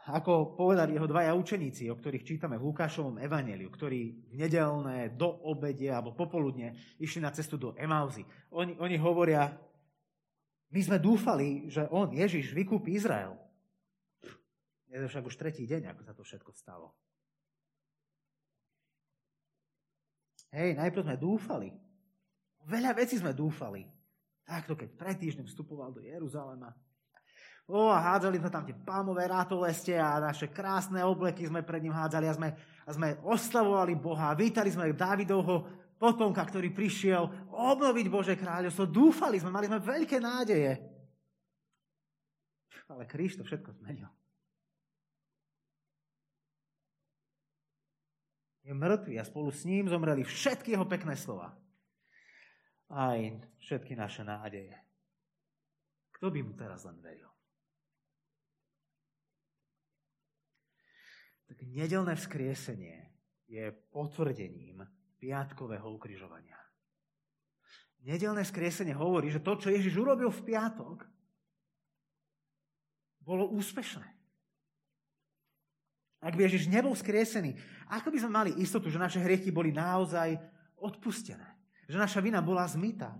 Ako 0.05 0.53
povedali 0.53 0.93
jeho 0.93 1.09
dvaja 1.09 1.33
učeníci, 1.33 1.89
o 1.89 1.97
ktorých 1.97 2.21
čítame 2.21 2.61
v 2.61 2.69
Lukášovom 2.69 3.17
evaneliu, 3.17 3.73
ktorí 3.73 4.29
v 4.29 4.35
nedelné 4.37 5.17
do 5.17 5.25
obede 5.49 5.89
alebo 5.89 6.13
popoludne 6.13 6.77
išli 7.01 7.25
na 7.25 7.33
cestu 7.33 7.57
do 7.57 7.73
Emauzy. 7.73 8.21
Oni, 8.53 8.77
oni 8.77 9.01
hovoria, 9.01 9.49
my 10.69 10.81
sme 10.85 11.01
dúfali, 11.01 11.73
že 11.73 11.89
on, 11.89 12.13
Ježiš, 12.13 12.53
vykúpi 12.53 12.93
Izrael. 12.93 13.33
Je 14.93 15.01
to 15.01 15.09
však 15.09 15.25
už 15.25 15.35
tretí 15.41 15.65
deň, 15.65 15.89
ako 15.89 16.01
sa 16.05 16.13
to 16.13 16.21
všetko 16.21 16.51
stalo. 16.53 16.93
Hej, 20.53 20.77
najprv 20.77 21.03
sme 21.03 21.17
dúfali. 21.17 21.69
Veľa 22.69 22.93
vecí 22.93 23.17
sme 23.17 23.33
dúfali. 23.33 23.89
Takto, 24.45 24.77
keď 24.77 24.89
pred 24.93 25.17
týždňom 25.17 25.49
vstupoval 25.49 25.97
do 25.97 26.05
Jeruzalema. 26.05 26.69
O, 27.65 27.89
a 27.89 27.97
hádzali 27.97 28.37
sme 28.37 28.53
tam 28.53 28.61
tie 28.61 28.77
palmové 28.77 29.25
rátoleste 29.25 29.97
a 29.97 30.21
naše 30.21 30.53
krásne 30.53 31.01
obleky 31.01 31.49
sme 31.49 31.65
pred 31.65 31.81
ním 31.81 31.97
hádzali 31.97 32.29
a 32.29 32.37
sme, 32.37 32.49
a 32.85 32.89
sme 32.93 33.17
oslavovali 33.25 33.97
Boha. 33.97 34.37
Vítali 34.37 34.69
sme 34.69 34.93
Dávidovho 34.93 35.65
potomka, 35.97 36.45
ktorý 36.45 36.69
prišiel 36.69 37.49
obnoviť 37.49 38.05
Bože 38.05 38.37
kráľovstvo. 38.37 38.85
Dúfali 38.85 39.41
sme, 39.41 39.49
mali 39.49 39.65
sme 39.65 39.81
veľké 39.81 40.21
nádeje. 40.21 40.77
Ale 42.85 43.09
Kristo 43.09 43.41
všetko 43.41 43.81
zmenil. 43.81 44.13
je 48.65 48.73
mŕtvý 48.73 49.21
a 49.21 49.23
spolu 49.23 49.53
s 49.53 49.61
ním 49.61 49.85
zomreli 49.85 50.25
všetky 50.25 50.73
jeho 50.73 50.89
pekné 50.89 51.13
slova. 51.13 51.53
Aj 52.89 53.17
všetky 53.61 53.93
naše 53.93 54.25
nádeje. 54.25 54.73
Kto 56.17 56.33
by 56.33 56.39
mu 56.41 56.57
teraz 56.57 56.81
len 56.89 56.97
veril? 56.97 57.34
Tak 61.45 61.61
nedelné 61.61 62.17
vzkriesenie 62.17 63.05
je 63.45 63.69
potvrdením 63.93 64.81
piatkového 65.21 65.85
ukrižovania. 65.93 66.57
Nedelné 68.05 68.45
skriesenie 68.45 68.93
hovorí, 68.93 69.33
že 69.33 69.41
to, 69.41 69.57
čo 69.57 69.73
Ježiš 69.73 69.97
urobil 69.97 70.29
v 70.29 70.45
piatok, 70.45 71.09
bolo 73.25 73.49
úspešné. 73.49 74.05
Ak 76.21 76.37
by 76.37 76.45
Ježiš 76.45 76.69
nebol 76.69 76.93
skriesený, 76.93 77.57
ako 77.89 78.13
by 78.13 78.17
sme 78.21 78.31
mali 78.33 78.51
istotu, 78.61 78.93
že 78.93 79.01
naše 79.01 79.21
hriechy 79.21 79.49
boli 79.49 79.73
naozaj 79.73 80.37
odpustené? 80.77 81.45
Že 81.89 81.97
naša 82.01 82.19
vina 82.21 82.41
bola 82.45 82.65
zmytá? 82.65 83.13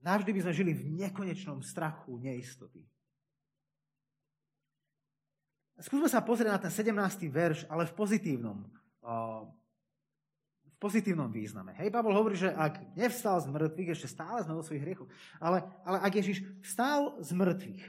Navždy 0.00 0.32
by 0.32 0.40
sme 0.44 0.56
žili 0.56 0.72
v 0.72 1.04
nekonečnom 1.04 1.60
strachu 1.60 2.16
neistoty. 2.20 2.84
Skúsme 5.80 6.08
sa 6.12 6.20
pozrieť 6.20 6.52
na 6.52 6.60
ten 6.60 6.72
17. 6.72 6.92
verš, 7.32 7.64
ale 7.72 7.88
v 7.88 7.96
pozitívnom, 7.96 8.68
v 10.60 10.76
pozitívnom 10.76 11.32
význame. 11.32 11.72
Hej, 11.80 11.88
Pavol 11.88 12.12
hovorí, 12.12 12.36
že 12.36 12.52
ak 12.52 12.96
nevstal 12.96 13.40
z 13.40 13.48
mŕtvych, 13.48 13.92
ešte 13.96 14.12
stále 14.12 14.44
sme 14.44 14.60
vo 14.60 14.64
svojich 14.64 14.84
hriechoch, 14.84 15.08
ale, 15.40 15.64
ale 15.88 15.98
ak 16.04 16.12
Ježiš 16.20 16.44
vstal 16.60 17.16
z 17.24 17.32
mŕtvych, 17.32 17.84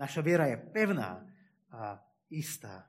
Naša 0.00 0.24
viera 0.24 0.48
je 0.48 0.56
pevná 0.56 1.20
a 1.68 2.00
istá. 2.32 2.88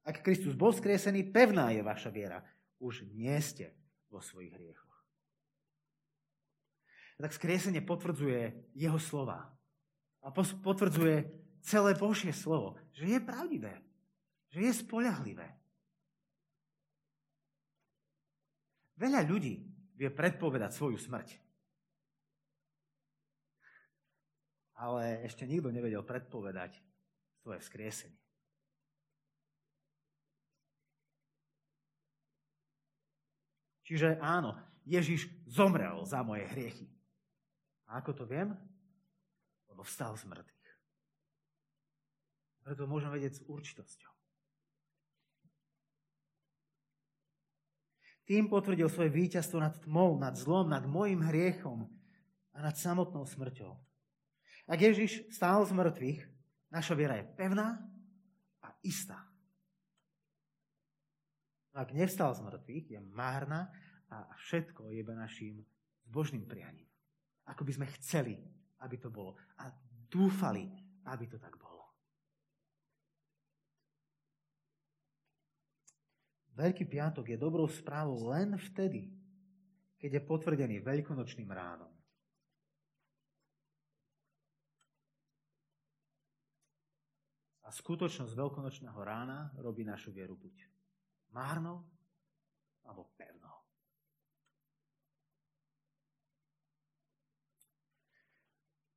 Ak 0.00 0.24
Kristus 0.24 0.56
bol 0.56 0.72
skriesený, 0.72 1.28
pevná 1.28 1.68
je 1.68 1.84
vaša 1.84 2.08
viera. 2.08 2.40
Už 2.80 3.04
nie 3.12 3.36
ste 3.44 3.76
vo 4.08 4.24
svojich 4.24 4.56
hriechoch. 4.56 4.96
Tak 7.20 7.36
skriesenie 7.36 7.84
potvrdzuje 7.84 8.72
jeho 8.72 8.96
slova. 8.96 9.52
A 10.28 10.34
potvrdzuje 10.36 11.24
celé 11.64 11.96
Božie 11.96 12.36
slovo, 12.36 12.76
že 12.92 13.08
je 13.08 13.18
pravdivé, 13.24 13.80
že 14.52 14.60
je 14.68 14.72
spoľahlivé. 14.84 15.48
Veľa 19.00 19.24
ľudí 19.24 19.64
vie 19.96 20.10
predpovedať 20.12 20.76
svoju 20.76 21.00
smrť. 21.00 21.48
ale 24.78 25.26
ešte 25.26 25.42
nikto 25.42 25.74
nevedel 25.74 26.06
predpovedať 26.06 26.78
svoje 27.42 27.58
vzkriesenie. 27.66 28.14
Čiže 33.82 34.20
áno, 34.22 34.54
Ježiš 34.84 35.26
zomrel 35.48 36.04
za 36.04 36.22
moje 36.22 36.44
hriechy. 36.54 36.86
A 37.88 37.98
ako 38.04 38.12
to 38.12 38.24
viem? 38.28 38.52
Lebo 39.78 39.86
vstal 39.86 40.18
z 40.18 40.26
mŕtvych. 40.26 40.70
Preto 42.66 42.90
môžem 42.90 43.14
vedieť 43.14 43.38
s 43.38 43.46
určitosťou. 43.46 44.10
Tým 48.26 48.50
potvrdil 48.50 48.90
svoje 48.90 49.14
víťazstvo 49.14 49.62
nad 49.62 49.78
tmou, 49.78 50.18
nad 50.18 50.34
zlom, 50.34 50.66
nad 50.66 50.82
mojim 50.82 51.22
hriechom 51.22 51.86
a 52.50 52.58
nad 52.58 52.74
samotnou 52.74 53.22
smrťou. 53.22 53.70
Ak 54.66 54.82
Ježiš 54.82 55.30
stál 55.30 55.62
z 55.62 55.70
mŕtvych, 55.70 56.26
naša 56.74 56.98
viera 56.98 57.22
je 57.22 57.30
pevná 57.38 57.78
a 58.58 58.74
istá. 58.82 59.30
Ak 61.70 61.94
nevstal 61.94 62.34
z 62.34 62.42
mŕtvych, 62.42 62.98
je 62.98 63.00
márna 63.14 63.70
a 64.10 64.26
všetko 64.42 64.90
je 64.90 65.06
iba 65.06 65.14
našim 65.14 65.62
zbožným 66.10 66.50
prianím. 66.50 66.90
Ako 67.46 67.62
by 67.62 67.78
sme 67.78 67.86
chceli, 68.02 68.42
aby 68.82 68.96
to 68.98 69.10
bolo. 69.10 69.34
A 69.58 69.70
dúfali, 70.08 70.68
aby 71.08 71.24
to 71.26 71.38
tak 71.38 71.54
bolo. 71.58 71.84
Veľký 76.58 76.90
piatok 76.90 77.30
je 77.30 77.38
dobrou 77.38 77.70
správou 77.70 78.34
len 78.34 78.58
vtedy, 78.58 79.14
keď 79.98 80.18
je 80.18 80.22
potvrdený 80.26 80.76
veľkonočným 80.82 81.50
ránom. 81.50 81.94
A 87.62 87.68
skutočnosť 87.68 88.32
veľkonočného 88.32 88.96
rána 88.96 89.52
robí 89.60 89.84
našu 89.84 90.08
vieru 90.08 90.34
buď 90.34 90.56
márnou, 91.36 91.84
alebo 92.88 93.12
pevnou. 93.12 93.57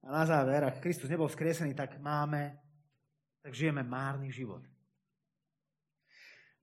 A 0.01 0.07
na 0.09 0.23
záver, 0.25 0.65
ak 0.65 0.81
Kristus 0.81 1.09
nebol 1.09 1.29
vzkriesený, 1.29 1.77
tak 1.77 2.01
máme, 2.01 2.57
tak 3.45 3.53
žijeme 3.53 3.85
márny 3.85 4.33
život. 4.33 4.65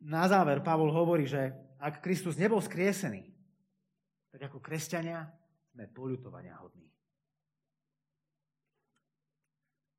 Na 0.03 0.27
záver 0.31 0.63
Pavol 0.63 0.95
hovorí, 0.95 1.27
že 1.27 1.55
ak 1.79 2.03
Kristus 2.03 2.39
nebol 2.39 2.63
skriesený, 2.63 3.23
tak 4.31 4.51
ako 4.51 4.63
kresťania 4.63 5.27
sme 5.75 5.91
poľutovania 5.91 6.59
hodní. 6.59 6.87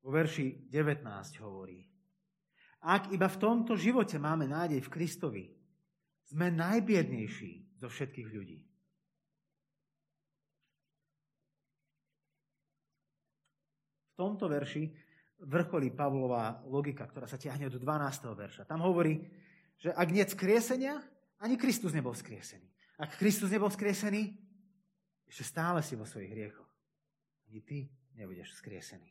Vo 0.00 0.12
verši 0.12 0.68
19 0.72 1.04
hovorí, 1.44 1.84
ak 2.80 3.12
iba 3.12 3.28
v 3.28 3.40
tomto 3.40 3.76
živote 3.76 4.16
máme 4.16 4.48
nádej 4.48 4.80
v 4.80 4.92
Kristovi, 4.92 5.44
sme 6.24 6.48
najbiednejší 6.48 7.76
zo 7.76 7.92
všetkých 7.92 8.28
ľudí. 8.32 8.60
V 14.09 14.09
tomto 14.20 14.52
verši 14.52 14.92
vrcholí 15.40 15.88
Pavlová 15.96 16.60
logika, 16.68 17.08
ktorá 17.08 17.24
sa 17.24 17.40
ťahne 17.40 17.72
od 17.72 17.80
12. 17.80 18.28
verša. 18.36 18.68
Tam 18.68 18.84
hovorí, 18.84 19.24
že 19.80 19.96
ak 19.96 20.12
nie 20.12 20.20
skriesenia, 20.28 21.00
ani 21.40 21.56
Kristus 21.56 21.96
nebol 21.96 22.12
skriesený. 22.12 22.68
Ak 23.00 23.16
Kristus 23.16 23.48
nebol 23.48 23.72
skriesený, 23.72 24.36
ešte 25.24 25.44
stále 25.48 25.80
si 25.80 25.96
vo 25.96 26.04
svojich 26.04 26.28
hriechoch. 26.28 26.68
Ani 27.48 27.64
ty 27.64 27.88
nebudeš 28.20 28.60
skriesený. 28.60 29.08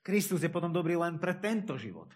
Kristus 0.00 0.40
je 0.40 0.48
potom 0.48 0.72
dobrý 0.72 0.96
len 0.96 1.20
pre 1.20 1.36
tento 1.36 1.76
život. 1.76 2.08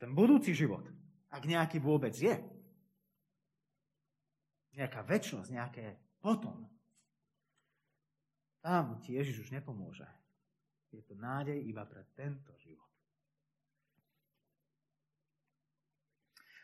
Ten 0.00 0.16
budúci 0.16 0.56
život, 0.56 0.88
ak 1.28 1.44
nejaký 1.44 1.76
vôbec 1.76 2.16
je, 2.16 2.32
nejaká 4.72 5.04
väčšnosť, 5.04 5.50
nejaké 5.52 5.84
potom, 6.24 6.71
tam 8.62 9.02
ti 9.02 9.18
Ježiš 9.18 9.44
už 9.44 9.48
nepomôže. 9.58 10.06
Je 10.94 11.02
to 11.02 11.18
nádej 11.18 11.58
iba 11.66 11.82
pre 11.82 12.06
tento 12.14 12.54
život. 12.62 12.86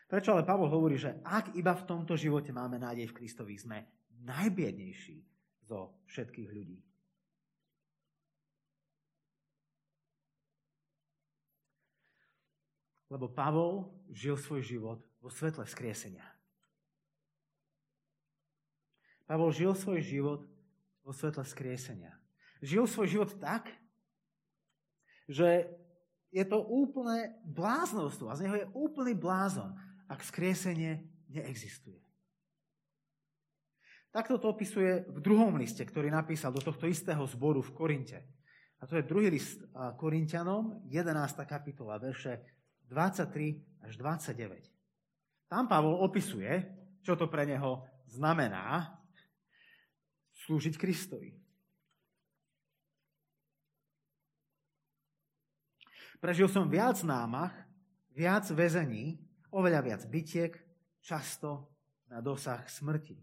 Prečo 0.09 0.33
ale 0.33 0.47
Pavol 0.47 0.73
hovorí, 0.73 0.97
že 0.97 1.21
ak 1.21 1.53
iba 1.53 1.75
v 1.77 1.85
tomto 1.85 2.17
živote 2.17 2.49
máme 2.49 2.81
nádej 2.81 3.13
v 3.13 3.17
Kristovi, 3.21 3.53
sme 3.59 3.85
najbiednejší 4.25 5.21
zo 5.69 6.01
všetkých 6.09 6.49
ľudí. 6.49 6.79
Lebo 13.09 13.29
Pavol 13.29 13.89
žil 14.09 14.37
svoj 14.37 14.61
život 14.65 14.99
vo 15.21 15.29
svetle 15.29 15.65
vzkriesenia. 15.65 16.25
Pavol 19.29 19.53
žil 19.53 19.77
svoj 19.77 20.01
život 20.01 20.41
vo 21.03 21.11
svetle 21.15 21.43
vzkriesenia. 21.43 22.13
Žil 22.59 22.85
svoj 22.87 23.07
život 23.07 23.31
tak, 23.39 23.71
že 25.29 25.69
je 26.29 26.45
to 26.45 26.61
úplné 26.61 27.33
bláznostvo 27.45 28.29
a 28.29 28.37
z 28.37 28.45
neho 28.45 28.55
je 28.59 28.71
úplný 28.77 29.17
blázon 29.17 29.73
ak 30.09 30.25
skriesenie 30.25 31.05
neexistuje. 31.29 32.01
Takto 34.09 34.41
to 34.41 34.49
opisuje 34.49 35.05
v 35.05 35.21
druhom 35.21 35.53
liste, 35.53 35.85
ktorý 35.85 36.09
napísal 36.09 36.49
do 36.49 36.61
tohto 36.65 36.89
istého 36.89 37.21
zboru 37.29 37.61
v 37.61 37.73
Korinte. 37.77 38.19
A 38.81 38.89
to 38.89 38.97
je 38.97 39.05
druhý 39.05 39.29
list 39.29 39.61
Korintianom, 40.01 40.81
11. 40.89 41.13
kapitola, 41.45 42.01
verše 42.01 42.41
23 42.89 43.85
až 43.85 43.93
29. 44.01 44.65
Tam 45.45 45.69
Pavol 45.69 46.01
opisuje, 46.01 46.49
čo 47.05 47.13
to 47.13 47.29
pre 47.29 47.45
neho 47.45 47.85
znamená 48.09 48.97
slúžiť 50.49 50.81
Kristovi. 50.81 51.37
Prežil 56.17 56.49
som 56.49 56.65
viac 56.67 56.97
námach, 57.05 57.53
viac 58.11 58.49
väzení, 58.49 59.29
Oveľa 59.49 59.81
viac 59.81 60.01
bytiek, 60.05 60.53
často 61.01 61.73
na 62.05 62.21
dosah 62.21 62.61
smrti. 62.69 63.17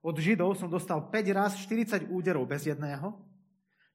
Od 0.00 0.16
Židov 0.16 0.54
som 0.56 0.70
dostal 0.70 1.10
5 1.10 1.36
raz 1.36 1.58
40 1.58 2.06
úderov 2.06 2.46
bez 2.46 2.70
jedného, 2.70 3.18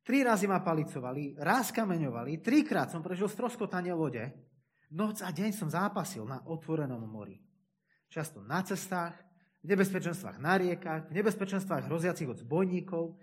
tri 0.03 0.21
razy 0.21 0.45
ma 0.45 0.59
palicovali, 0.59 1.39
raz 1.39 1.71
kameňovali, 1.71 2.43
trikrát 2.43 2.91
som 2.91 2.99
prežil 2.99 3.31
stroskotanie 3.31 3.95
lode, 3.95 4.21
noc 4.91 5.23
a 5.23 5.31
deň 5.31 5.51
som 5.55 5.71
zápasil 5.71 6.27
na 6.27 6.43
otvorenom 6.45 7.01
mori. 7.07 7.39
Často 8.11 8.43
na 8.43 8.61
cestách, 8.61 9.15
v 9.65 9.73
nebezpečenstvách 9.73 10.37
na 10.37 10.61
riekach, 10.61 11.09
v 11.09 11.17
nebezpečenstvách 11.17 11.89
hroziacich 11.89 12.29
od 12.29 12.37
zbojníkov, 12.37 13.17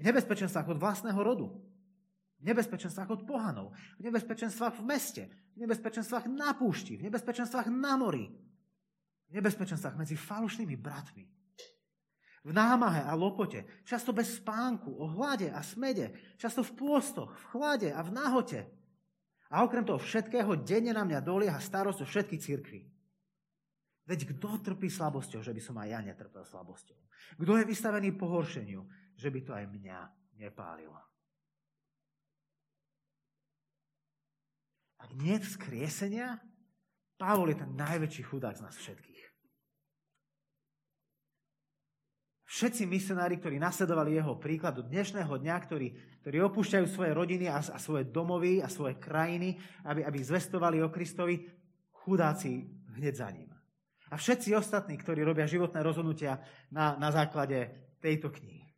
v 0.00 0.02
nebezpečenstvách 0.08 0.72
od 0.72 0.80
vlastného 0.80 1.20
rodu, 1.20 1.52
v 2.40 2.44
nebezpečenstvách 2.48 3.10
od 3.12 3.20
pohanov, 3.28 3.76
v 4.00 4.08
nebezpečenstvách 4.08 4.80
v 4.80 4.82
meste, 4.88 5.22
v 5.52 5.68
nebezpečenstvách 5.68 6.24
na 6.32 6.56
púšti, 6.56 6.96
v 6.96 7.12
nebezpečenstvách 7.12 7.68
na 7.68 8.00
mori, 8.00 8.32
v 9.28 9.32
nebezpečenstvách 9.36 10.00
medzi 10.00 10.16
falošnými 10.16 10.72
bratmi, 10.80 11.28
v 12.44 12.50
námahe 12.52 13.04
a 13.04 13.12
lopote, 13.12 13.84
často 13.84 14.16
bez 14.16 14.40
spánku, 14.40 14.88
o 14.88 15.04
hlade 15.04 15.52
a 15.52 15.60
smede, 15.60 16.36
často 16.40 16.64
v 16.64 16.80
pôstoch, 16.80 17.28
v 17.28 17.44
chlade 17.52 17.88
a 17.92 18.00
v 18.00 18.10
nahote. 18.12 18.60
A 19.52 19.60
okrem 19.60 19.84
toho 19.84 20.00
všetkého 20.00 20.64
denne 20.64 20.96
na 20.96 21.04
mňa 21.04 21.20
dolieha 21.20 21.60
starosť 21.60 22.04
o 22.04 22.08
všetky 22.08 22.36
církvy. 22.40 22.93
Veď 24.04 24.36
kto 24.36 24.60
trpí 24.60 24.92
slabosťou, 24.92 25.40
že 25.40 25.56
by 25.56 25.62
som 25.64 25.80
aj 25.80 25.88
ja 25.88 26.00
netrpel 26.04 26.44
slabosťou? 26.44 27.00
Kto 27.40 27.52
je 27.56 27.64
vystavený 27.64 28.12
pohoršeniu, 28.12 28.84
že 29.16 29.32
by 29.32 29.40
to 29.40 29.52
aj 29.56 29.64
mňa 29.64 30.00
nepálilo? 30.44 31.00
Ak 35.00 35.12
nie 35.16 35.36
vzkriesenia, 35.40 36.36
Pavol 37.16 37.56
je 37.56 37.60
ten 37.64 37.72
najväčší 37.72 38.22
chudák 38.28 38.56
z 38.56 38.64
nás 38.64 38.76
všetkých. 38.76 39.24
Všetci 42.44 42.86
misionári, 42.86 43.40
ktorí 43.40 43.58
nasledovali 43.58 44.14
jeho 44.14 44.36
príklad 44.38 44.78
do 44.78 44.86
dnešného 44.86 45.32
dňa, 45.42 45.56
ktorí, 45.64 45.88
ktorí 46.22 46.38
opúšťajú 46.44 46.86
svoje 46.86 47.10
rodiny 47.10 47.50
a, 47.50 47.58
a 47.58 47.78
svoje 47.80 48.06
domovy 48.12 48.62
a 48.62 48.68
svoje 48.70 49.00
krajiny, 49.00 49.58
aby, 49.88 50.06
aby 50.06 50.18
zvestovali 50.22 50.78
o 50.84 50.92
Kristovi, 50.92 51.50
chudáci 52.04 52.62
hneď 52.94 53.14
za 53.16 53.28
ním. 53.32 53.53
A 54.14 54.16
všetci 54.16 54.54
ostatní, 54.54 54.94
ktorí 54.94 55.26
robia 55.26 55.42
životné 55.42 55.82
rozhodnutia 55.82 56.38
na, 56.70 56.94
na 56.94 57.10
základe 57.10 57.66
tejto 57.98 58.30
knihy. 58.30 58.70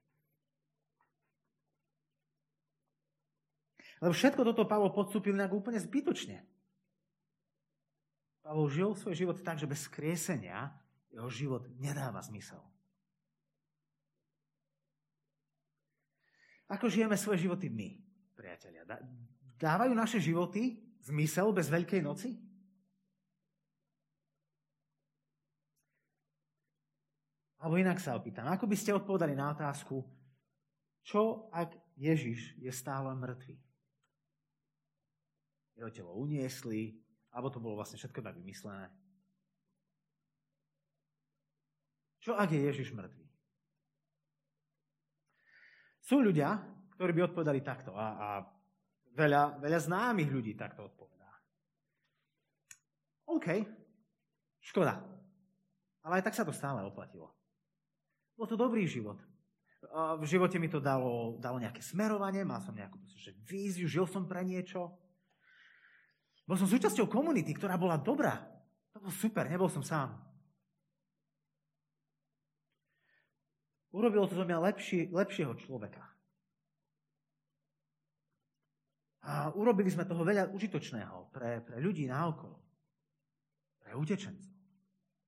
Lebo 4.01 4.17
všetko 4.17 4.49
toto 4.49 4.65
Pavol 4.65 4.97
podstúpil 4.97 5.37
nejak 5.37 5.53
úplne 5.53 5.77
zbytočne. 5.77 6.41
Pavol 8.41 8.73
žil 8.73 8.97
svoj 8.97 9.13
život 9.13 9.37
tak, 9.45 9.61
že 9.61 9.69
bez 9.69 9.85
skriesenia 9.85 10.73
jeho 11.13 11.29
život 11.29 11.69
nedáva 11.77 12.25
zmysel. 12.25 12.65
Ako 16.73 16.89
žijeme 16.89 17.21
svoje 17.21 17.45
životy 17.45 17.69
my, 17.69 17.93
priatelia? 18.33 18.89
Dávajú 19.61 19.93
naše 19.93 20.17
životy 20.17 20.81
zmysel 21.05 21.53
bez 21.53 21.69
Veľkej 21.69 22.01
noci? 22.01 22.46
Alebo 27.57 27.81
inak 27.81 27.99
sa 28.01 28.17
opýtam, 28.17 28.49
ako 28.49 28.69
by 28.69 28.77
ste 28.77 28.93
odpovedali 28.93 29.33
na 29.33 29.53
otázku, 29.53 30.05
čo 31.07 31.49
ak 31.55 31.73
Ježiš 31.97 32.59
je 32.61 32.73
stále 32.75 33.09
mŕtvý? 33.17 33.57
jeho 35.77 35.93
telo 35.93 36.17
uniesli, 36.17 36.97
alebo 37.31 37.53
to 37.53 37.61
bolo 37.61 37.77
vlastne 37.77 38.01
všetko 38.01 38.25
tak 38.25 38.41
vymyslené. 38.41 38.89
Čo 42.25 42.33
ak 42.35 42.49
je 42.49 42.61
Ježiš 42.65 42.97
mŕtvý? 42.97 43.27
Sú 46.01 46.25
ľudia, 46.25 46.57
ktorí 46.97 47.13
by 47.13 47.23
odpovedali 47.29 47.61
takto 47.61 47.93
a, 47.93 48.07
a 48.17 48.29
veľa, 49.13 49.61
veľa 49.61 49.79
známych 49.85 50.33
ľudí 50.33 50.57
takto 50.57 50.89
odpovedá. 50.89 51.29
OK, 53.29 53.47
škoda. 54.65 54.97
Ale 56.07 56.23
aj 56.23 56.25
tak 56.31 56.35
sa 56.39 56.47
to 56.47 56.57
stále 56.57 56.81
oplatilo. 56.89 57.36
Bol 58.37 58.45
to 58.45 58.61
dobrý 58.61 58.85
život. 58.85 59.17
V 60.21 60.25
živote 60.29 60.61
mi 60.61 60.69
to 60.69 60.77
dalo, 60.77 61.41
dalo 61.41 61.57
nejaké 61.57 61.81
smerovanie, 61.81 62.45
mal 62.45 62.61
som 62.61 62.77
nejakú 62.77 63.01
že 63.17 63.33
víziu, 63.49 63.89
žil 63.89 64.05
som 64.05 64.29
pre 64.29 64.45
niečo. 64.45 64.93
Bol 66.45 66.55
som 66.61 66.69
súčasťou 66.69 67.09
komunity, 67.09 67.57
ktorá 67.57 67.81
bola 67.81 67.97
dobrá. 67.97 68.45
To 68.93 69.01
bolo 69.03 69.11
super, 69.11 69.49
nebol 69.49 69.73
som 69.73 69.81
sám. 69.83 70.15
Urobilo 73.97 74.29
to 74.29 74.37
zo 74.37 74.45
mňa 74.45 74.59
lepší, 74.61 75.09
lepšieho 75.09 75.57
človeka. 75.57 76.05
A 79.27 79.51
urobili 79.57 79.89
sme 79.91 80.07
toho 80.07 80.23
veľa 80.23 80.53
užitočného 80.53 81.33
pre, 81.33 81.65
pre 81.65 81.81
ľudí 81.81 82.05
naokolo. 82.07 82.61
Pre 83.81 83.97
utečencov. 83.97 84.55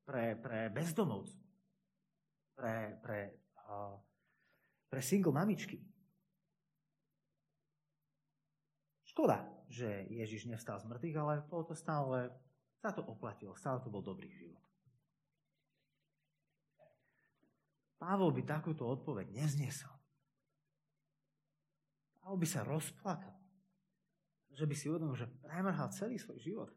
Pre, 0.04 0.24
pre 0.38 0.70
bezdomovcov. 0.70 1.47
Pre, 2.58 2.98
pre, 2.98 3.38
pre 4.90 5.00
single 5.00 5.30
mamičky. 5.30 5.78
Škoda. 9.06 9.46
že 9.68 10.08
Ježiš 10.08 10.48
nevstal 10.48 10.80
z 10.80 10.88
mŕtvych, 10.88 11.16
ale 11.20 11.34
bolo 11.44 11.68
to 11.68 11.76
stále, 11.76 12.32
sa 12.80 12.88
to 12.88 13.04
oplatilo, 13.04 13.52
stále 13.52 13.78
to 13.84 13.92
bol 13.92 14.00
dobrý 14.00 14.32
život. 14.32 14.64
Pavol 17.98 18.32
by 18.32 18.42
takúto 18.46 18.86
odpoveď 18.88 19.28
nezniesol. 19.34 19.92
Pavol 22.22 22.38
by 22.40 22.48
sa 22.48 22.64
rozplakal, 22.64 23.36
že 24.54 24.64
by 24.64 24.74
si 24.78 24.86
uvedomil, 24.88 25.18
že 25.18 25.28
premrhal 25.42 25.90
celý 25.92 26.16
svoj 26.16 26.38
život. 26.40 26.70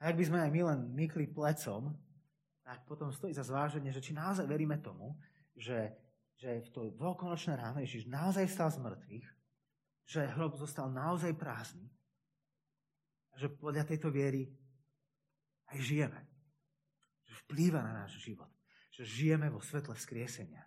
A 0.00 0.08
ak 0.08 0.16
by 0.16 0.24
sme 0.24 0.38
aj 0.40 0.50
my 0.50 0.60
len 0.64 0.80
mykli 0.96 1.28
plecom, 1.28 1.92
tak 2.64 2.88
potom 2.88 3.12
stojí 3.12 3.36
za 3.36 3.44
zváženie, 3.44 3.92
že 3.92 4.00
či 4.00 4.16
naozaj 4.16 4.48
veríme 4.48 4.80
tomu, 4.80 5.14
že 5.52 5.92
že 6.40 6.64
v 6.64 6.68
to 6.72 6.80
veľkonočné 6.96 7.52
ráno 7.52 7.84
Ježiš 7.84 8.08
naozaj 8.08 8.48
stal 8.48 8.72
z 8.72 8.80
mŕtvych, 8.80 9.28
že 10.08 10.32
hrob 10.32 10.56
zostal 10.56 10.88
naozaj 10.88 11.36
prázdny 11.36 11.84
a 13.30 13.34
že 13.36 13.52
podľa 13.52 13.84
tejto 13.84 14.08
viery 14.08 14.48
aj 15.68 15.78
žijeme. 15.84 16.20
Že 17.28 17.34
vplýva 17.44 17.84
na 17.84 17.92
náš 17.92 18.16
život. 18.24 18.48
Že 18.96 19.04
žijeme 19.04 19.52
vo 19.52 19.60
svetle 19.60 19.92
vzkriesenia. 19.92 20.64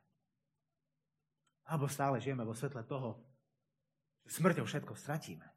Alebo 1.65 1.89
stále 1.89 2.22
žijeme 2.22 2.46
vo 2.46 2.54
svetle 2.54 2.86
toho, 2.86 3.17
že 4.24 4.38
smrťou 4.38 4.69
všetko 4.69 4.93
stratíme. 4.93 5.48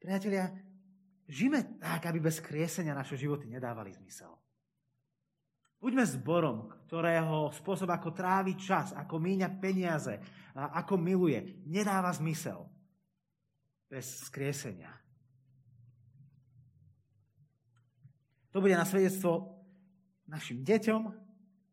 Priatelia, 0.00 0.48
žijeme 1.28 1.76
tak, 1.76 2.08
aby 2.08 2.24
bez 2.24 2.40
kriesenia 2.40 2.96
naše 2.96 3.20
životy 3.20 3.52
nedávali 3.52 3.92
zmysel. 3.92 4.32
Buďme 5.80 6.04
zborom, 6.08 6.72
ktorého 6.88 7.52
spôsob, 7.52 7.88
ako 7.88 8.12
trávi 8.12 8.56
čas, 8.56 8.92
ako 8.96 9.16
míňa 9.20 9.48
peniaze, 9.60 10.20
ako 10.56 10.96
miluje, 11.00 11.60
nedáva 11.68 12.12
zmysel 12.12 12.68
bez 13.88 14.28
skriesenia. 14.28 14.92
To 18.52 18.60
bude 18.60 18.76
na 18.76 18.84
svedectvo 18.84 19.56
našim 20.28 20.60
deťom, 20.64 21.02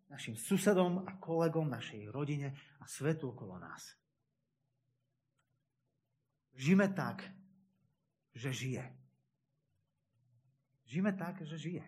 našim 0.08 0.36
susedom 0.40 1.04
a 1.04 1.20
kolegom, 1.20 1.68
našej 1.68 2.08
rodine 2.12 2.56
a 2.80 2.88
svetu 2.88 3.36
okolo 3.36 3.60
nás. 3.60 3.96
Žijeme 6.56 6.90
tak, 6.96 7.28
že 8.38 8.54
žije. 8.54 8.86
Žijeme 10.86 11.12
tak, 11.18 11.42
že 11.42 11.58
žije. 11.58 11.84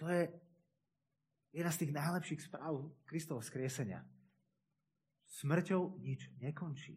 To 0.00 0.08
je 0.08 0.32
jedna 1.52 1.68
z 1.68 1.80
tých 1.84 1.92
najlepších 1.92 2.40
správ 2.40 2.88
Kristovho 3.04 3.44
skriesenia. 3.44 4.00
Smrťou 5.28 6.00
nič 6.00 6.32
nekončí. 6.40 6.96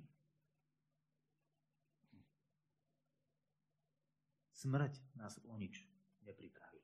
Smrť 4.55 5.19
nás 5.19 5.35
o 5.43 5.59
nič 5.59 5.83
nepripraví. 6.23 6.79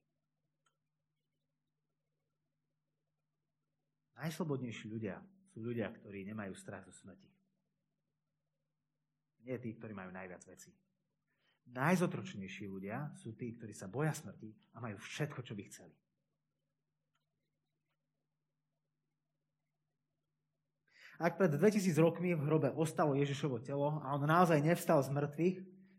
Najslobodnejší 4.19 4.91
ľudia 4.91 5.23
sú 5.47 5.63
ľudia, 5.63 5.87
ktorí 5.95 6.27
nemajú 6.27 6.51
strach 6.59 6.83
zo 6.83 6.91
smrti. 6.91 7.38
Nie 9.47 9.61
tí, 9.61 9.75
ktorí 9.75 9.95
majú 9.95 10.11
najviac 10.11 10.43
vecí. 10.47 10.73
Najzotročnejší 11.69 12.65
ľudia 12.65 13.13
sú 13.13 13.37
tí, 13.37 13.53
ktorí 13.53 13.77
sa 13.77 13.85
boja 13.85 14.09
smrti 14.09 14.49
a 14.73 14.81
majú 14.81 14.97
všetko, 14.97 15.39
čo 15.45 15.53
by 15.53 15.63
chceli. 15.69 15.95
Ak 21.19 21.35
pred 21.35 21.51
2000 21.51 21.99
rokmi 21.99 22.31
v 22.31 22.47
hrobe 22.47 22.71
ostalo 22.79 23.11
Ježišovo 23.11 23.59
telo 23.59 23.99
a 23.99 24.15
on 24.15 24.23
naozaj 24.23 24.63
nevstal 24.63 25.03
z 25.03 25.11
mŕtvych, 25.11 25.57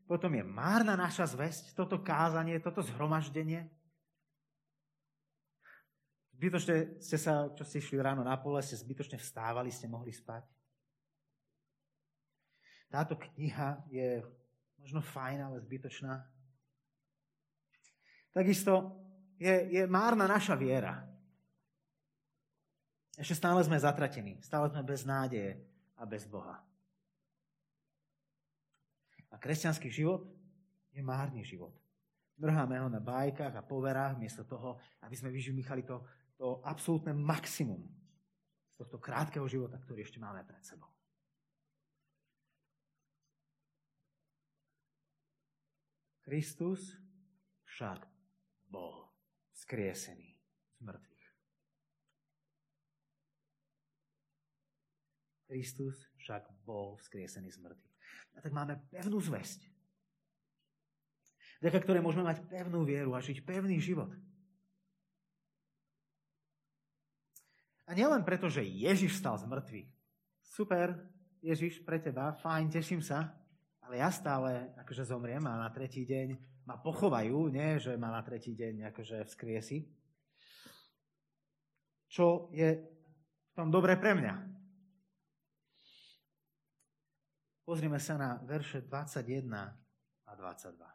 potom 0.09 0.33
je 0.33 0.43
márna 0.43 0.97
naša 0.97 1.37
zväzť, 1.37 1.77
toto 1.77 2.01
kázanie, 2.01 2.59
toto 2.59 2.81
zhromaždenie. 2.83 3.69
Zbytočne 6.35 6.99
ste 7.05 7.21
sa, 7.21 7.53
čo 7.53 7.63
ste 7.69 7.85
išli 7.85 8.01
ráno 8.01 8.25
na 8.25 8.35
pole, 8.41 8.65
ste 8.65 8.81
zbytočne 8.81 9.21
vstávali, 9.21 9.69
ste 9.69 9.93
mohli 9.93 10.09
spať. 10.09 10.49
Táto 12.91 13.15
kniha 13.15 13.87
je 13.87 14.19
možno 14.83 14.99
fajn, 14.99 15.39
ale 15.47 15.63
zbytočná. 15.63 16.27
Takisto 18.35 18.99
je, 19.39 19.55
je 19.71 19.83
márna 19.87 20.27
naša 20.27 20.59
viera. 20.59 21.07
Ešte 23.15 23.39
stále 23.39 23.63
sme 23.63 23.79
zatratení, 23.79 24.43
stále 24.43 24.67
sme 24.73 24.83
bez 24.83 25.07
nádeje 25.07 25.61
a 25.95 26.03
bez 26.03 26.27
Boha. 26.27 26.59
A 29.31 29.37
kresťanský 29.39 29.87
život 29.93 30.27
je 30.91 31.03
márny 31.05 31.47
život. 31.47 31.77
Mrháme 32.41 32.81
ho 32.81 32.89
na 32.89 32.99
bajkách 32.99 33.55
a 33.55 33.67
poverách, 33.67 34.19
miesto 34.19 34.43
toho, 34.49 34.81
aby 35.05 35.15
sme 35.15 35.31
vyžumýchali 35.31 35.85
to, 35.85 36.03
to 36.35 36.59
absolútne 36.65 37.13
maximum 37.13 37.85
z 38.73 38.75
tohto 38.81 38.97
krátkeho 38.97 39.45
života, 39.45 39.77
ktorý 39.77 40.03
ešte 40.03 40.19
máme 40.19 40.43
pred 40.43 40.65
sebou. 40.65 40.89
Kristus 46.31 46.95
však 47.67 48.07
bol 48.71 49.11
skriesený 49.51 50.31
z 50.79 50.81
mŕtvych. 50.87 51.27
Kristus 55.51 56.07
však 56.23 56.47
bol 56.63 56.95
vzkriesený 57.03 57.51
z 57.51 57.59
mŕtvych. 57.67 57.97
A 58.39 58.47
tak 58.47 58.55
máme 58.55 58.79
pevnú 58.95 59.19
zväzť, 59.19 59.67
vďaka 61.67 61.83
ktorej 61.83 62.07
môžeme 62.07 62.31
mať 62.31 62.47
pevnú 62.47 62.87
vieru 62.87 63.19
a 63.19 63.27
žiť 63.27 63.43
pevný 63.43 63.83
život. 63.83 64.15
A 67.91 67.99
nielen 67.99 68.23
preto, 68.23 68.47
že 68.47 68.63
Ježiš 68.63 69.19
stal 69.19 69.35
z 69.35 69.51
mŕtvych. 69.51 69.91
Super, 70.47 70.95
Ježiš, 71.43 71.83
pre 71.83 71.99
teba, 71.99 72.39
fajn, 72.39 72.71
teším 72.71 73.03
sa, 73.03 73.35
ale 73.91 74.07
ja 74.07 74.15
stále 74.15 74.71
akože 74.79 75.03
zomriem 75.03 75.43
a 75.51 75.67
na 75.67 75.71
tretí 75.75 76.07
deň 76.07 76.39
ma 76.63 76.79
pochovajú, 76.79 77.51
nie, 77.51 77.75
že 77.83 77.99
ma 77.99 78.15
na 78.15 78.23
tretí 78.23 78.55
deň 78.55 78.87
akože 78.95 79.27
vzkriesi. 79.27 79.83
Čo 82.07 82.55
je 82.55 82.87
v 83.51 83.53
tom 83.59 83.67
dobré 83.67 83.99
pre 83.99 84.15
mňa? 84.15 84.47
Pozrime 87.67 87.99
sa 87.99 88.15
na 88.15 88.39
verše 88.47 88.87
21 88.87 89.51
a 89.59 90.33
22. 90.39 90.87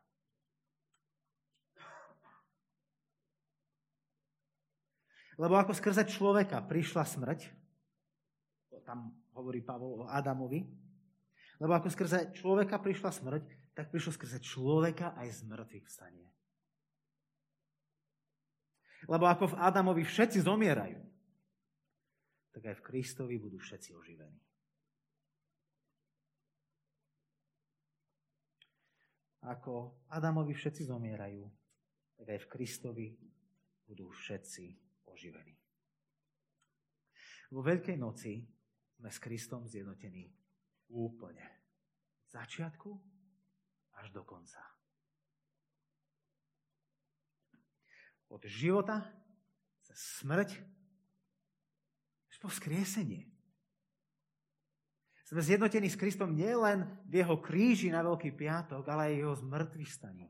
Lebo 5.36 5.60
ako 5.60 5.76
skrze 5.76 6.08
človeka 6.08 6.64
prišla 6.64 7.04
smrť, 7.04 7.52
tam 8.88 9.12
hovorí 9.36 9.60
Pavol 9.60 10.08
o 10.08 10.08
Adamovi, 10.08 10.85
lebo 11.60 11.72
ako 11.72 11.88
skrze 11.88 12.36
človeka 12.36 12.80
prišla 12.80 13.12
smrť, 13.12 13.44
tak 13.76 13.92
prišlo 13.92 14.12
skrze 14.16 14.40
človeka 14.44 15.16
aj 15.16 15.28
z 15.32 15.40
mŕtvych 15.48 15.86
vstanie. 15.88 16.28
Lebo 19.06 19.30
ako 19.30 19.54
v 19.54 19.60
Adamovi 19.62 20.04
všetci 20.04 20.42
zomierajú, 20.44 21.00
tak 22.56 22.64
aj 22.72 22.76
v 22.80 22.86
Kristovi 22.88 23.36
budú 23.38 23.60
všetci 23.60 23.92
oživení. 23.94 24.42
Ako 29.46 30.02
Adamovi 30.10 30.58
všetci 30.58 30.90
zomierajú, 30.90 31.46
tak 32.18 32.28
aj 32.34 32.40
v 32.42 32.50
Kristovi 32.50 33.08
budú 33.86 34.10
všetci 34.10 34.66
oživení. 35.06 35.54
Vo 37.54 37.62
Veľkej 37.62 38.00
noci 38.02 38.42
sme 38.98 39.10
s 39.14 39.22
Kristom 39.22 39.70
zjednotení 39.70 40.45
úplne. 40.96 41.44
Z 42.32 42.40
začiatku 42.40 42.96
až 44.00 44.08
do 44.16 44.24
konca. 44.24 44.64
Od 48.32 48.42
života 48.48 49.04
cez 49.84 50.24
smrť 50.24 50.50
až 52.32 52.36
po 52.40 52.48
vzkriesenie. 52.48 53.28
Sme 55.26 55.42
zjednotení 55.42 55.90
s 55.90 55.98
Kristom 55.98 56.38
nielen 56.38 56.86
v 57.10 57.26
jeho 57.26 57.42
kríži 57.42 57.90
na 57.90 58.06
Veľký 58.06 58.38
piatok, 58.38 58.86
ale 58.88 59.10
aj 59.10 59.14
jeho 59.20 59.36
zmrtvých 59.42 59.92
staní 59.92 60.30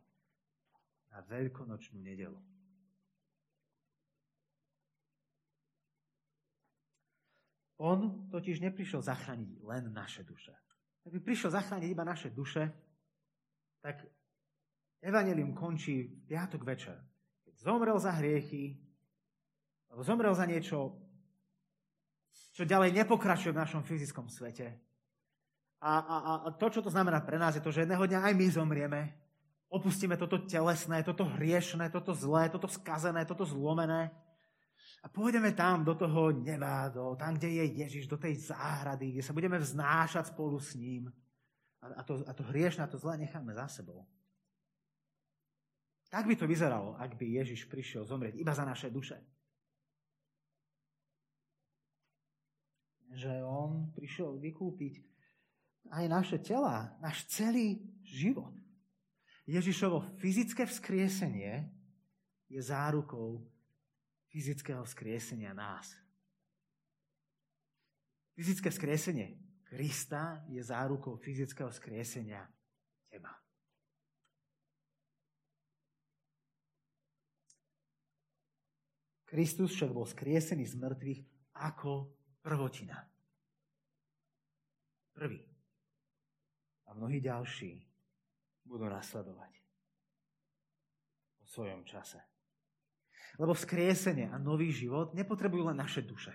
na 1.11 1.19
veľkonočnú 1.23 1.99
nedelu. 1.99 2.54
On 7.85 8.25
totiž 8.33 8.65
neprišiel 8.65 9.05
zachrániť 9.05 9.61
len 9.61 9.93
naše 9.93 10.25
duše. 10.25 10.57
Ak 11.05 11.13
by 11.13 11.21
prišiel 11.21 11.53
zachrániť 11.53 11.89
iba 11.93 12.01
naše 12.01 12.33
duše, 12.33 12.73
tak 13.85 14.01
Evangelium 15.05 15.53
končí 15.53 16.09
v 16.09 16.33
piatok 16.33 16.65
večer. 16.65 16.97
Keď 17.45 17.53
zomrel 17.61 17.93
za 18.01 18.09
hriechy, 18.17 18.81
Lebo 19.95 20.03
zomrel 20.03 20.35
za 20.35 20.43
niečo, 20.43 20.91
čo 22.51 22.67
ďalej 22.67 22.91
nepokračuje 22.99 23.55
v 23.55 23.61
našom 23.63 23.87
fyzickom 23.87 24.27
svete. 24.27 24.75
A, 25.79 25.91
a, 26.03 26.15
a 26.19 26.49
to, 26.51 26.67
čo 26.67 26.83
to 26.83 26.91
znamená 26.91 27.23
pre 27.23 27.39
nás, 27.39 27.55
je 27.55 27.63
to, 27.63 27.71
že 27.71 27.87
jedného 27.87 28.03
dňa 28.03 28.19
aj 28.27 28.33
my 28.35 28.47
zomrieme. 28.51 29.01
Opustíme 29.71 30.19
toto 30.19 30.43
telesné, 30.43 30.99
toto 30.99 31.23
hriešné, 31.23 31.95
toto 31.95 32.11
zlé, 32.11 32.51
toto 32.51 32.67
skazené, 32.67 33.23
toto 33.23 33.47
zlomené. 33.47 34.11
A 35.05 35.09
pôjdeme 35.09 35.53
tam, 35.53 35.85
do 35.85 35.93
toho 35.93 36.33
neba, 36.33 36.89
do, 36.89 37.13
tam, 37.13 37.37
kde 37.37 37.61
je 37.61 37.65
Ježiš, 37.85 38.09
do 38.09 38.17
tej 38.17 38.41
záhrady, 38.41 39.13
kde 39.13 39.21
sa 39.21 39.37
budeme 39.37 39.61
vznášať 39.61 40.33
spolu 40.33 40.57
s 40.57 40.73
ním. 40.73 41.13
A, 41.85 42.01
a, 42.01 42.03
to, 42.03 42.25
a 42.25 42.33
to 42.33 42.41
hriešne 42.49 42.81
a 42.81 42.89
to 42.89 42.97
zlé 42.97 43.21
necháme 43.21 43.53
za 43.53 43.69
sebou. 43.69 44.09
Tak 46.09 46.25
by 46.25 46.33
to 46.33 46.49
vyzeralo, 46.49 46.97
ak 46.97 47.21
by 47.21 47.37
Ježiš 47.37 47.69
prišiel 47.69 48.01
zomrieť 48.01 48.33
iba 48.33 48.49
za 48.57 48.65
naše 48.65 48.89
duše. 48.89 49.21
Že 53.13 53.45
on 53.45 53.93
prišiel 53.93 54.41
vykúpiť 54.41 55.05
aj 55.93 56.05
naše 56.09 56.37
tela, 56.41 56.97
náš 56.97 57.29
celý 57.29 57.77
život. 58.01 58.57
Ježišovo 59.45 60.17
fyzické 60.17 60.65
vzkriesenie 60.65 61.69
je 62.49 62.57
zárukou 62.57 63.45
fyzického 64.35 64.83
vzkriesenia 64.83 65.55
nás. 65.55 65.95
Fyzické 68.35 68.67
vzkriesenie 68.67 69.39
Krista 69.63 70.43
je 70.51 70.59
zárukou 70.59 71.15
fyzického 71.15 71.71
vzkriesenia 71.71 72.43
teba. 73.07 73.31
Kristus 79.23 79.71
však 79.71 79.95
bol 79.95 80.03
skriesený 80.03 80.67
z 80.67 80.75
mŕtvych 80.83 81.21
ako 81.55 82.11
prvotina. 82.43 83.07
Prvý 85.15 85.39
a 86.85 86.89
mnohí 86.91 87.23
ďalší 87.23 87.87
budú 88.67 88.91
nasledovať 88.91 89.63
po 91.39 91.45
svojom 91.47 91.87
čase. 91.87 92.34
Lebo 93.35 93.51
vzkriesenie 93.51 94.31
a 94.31 94.39
nový 94.39 94.71
život 94.71 95.11
nepotrebujú 95.11 95.71
len 95.71 95.77
naše 95.77 96.03
duše. 96.03 96.31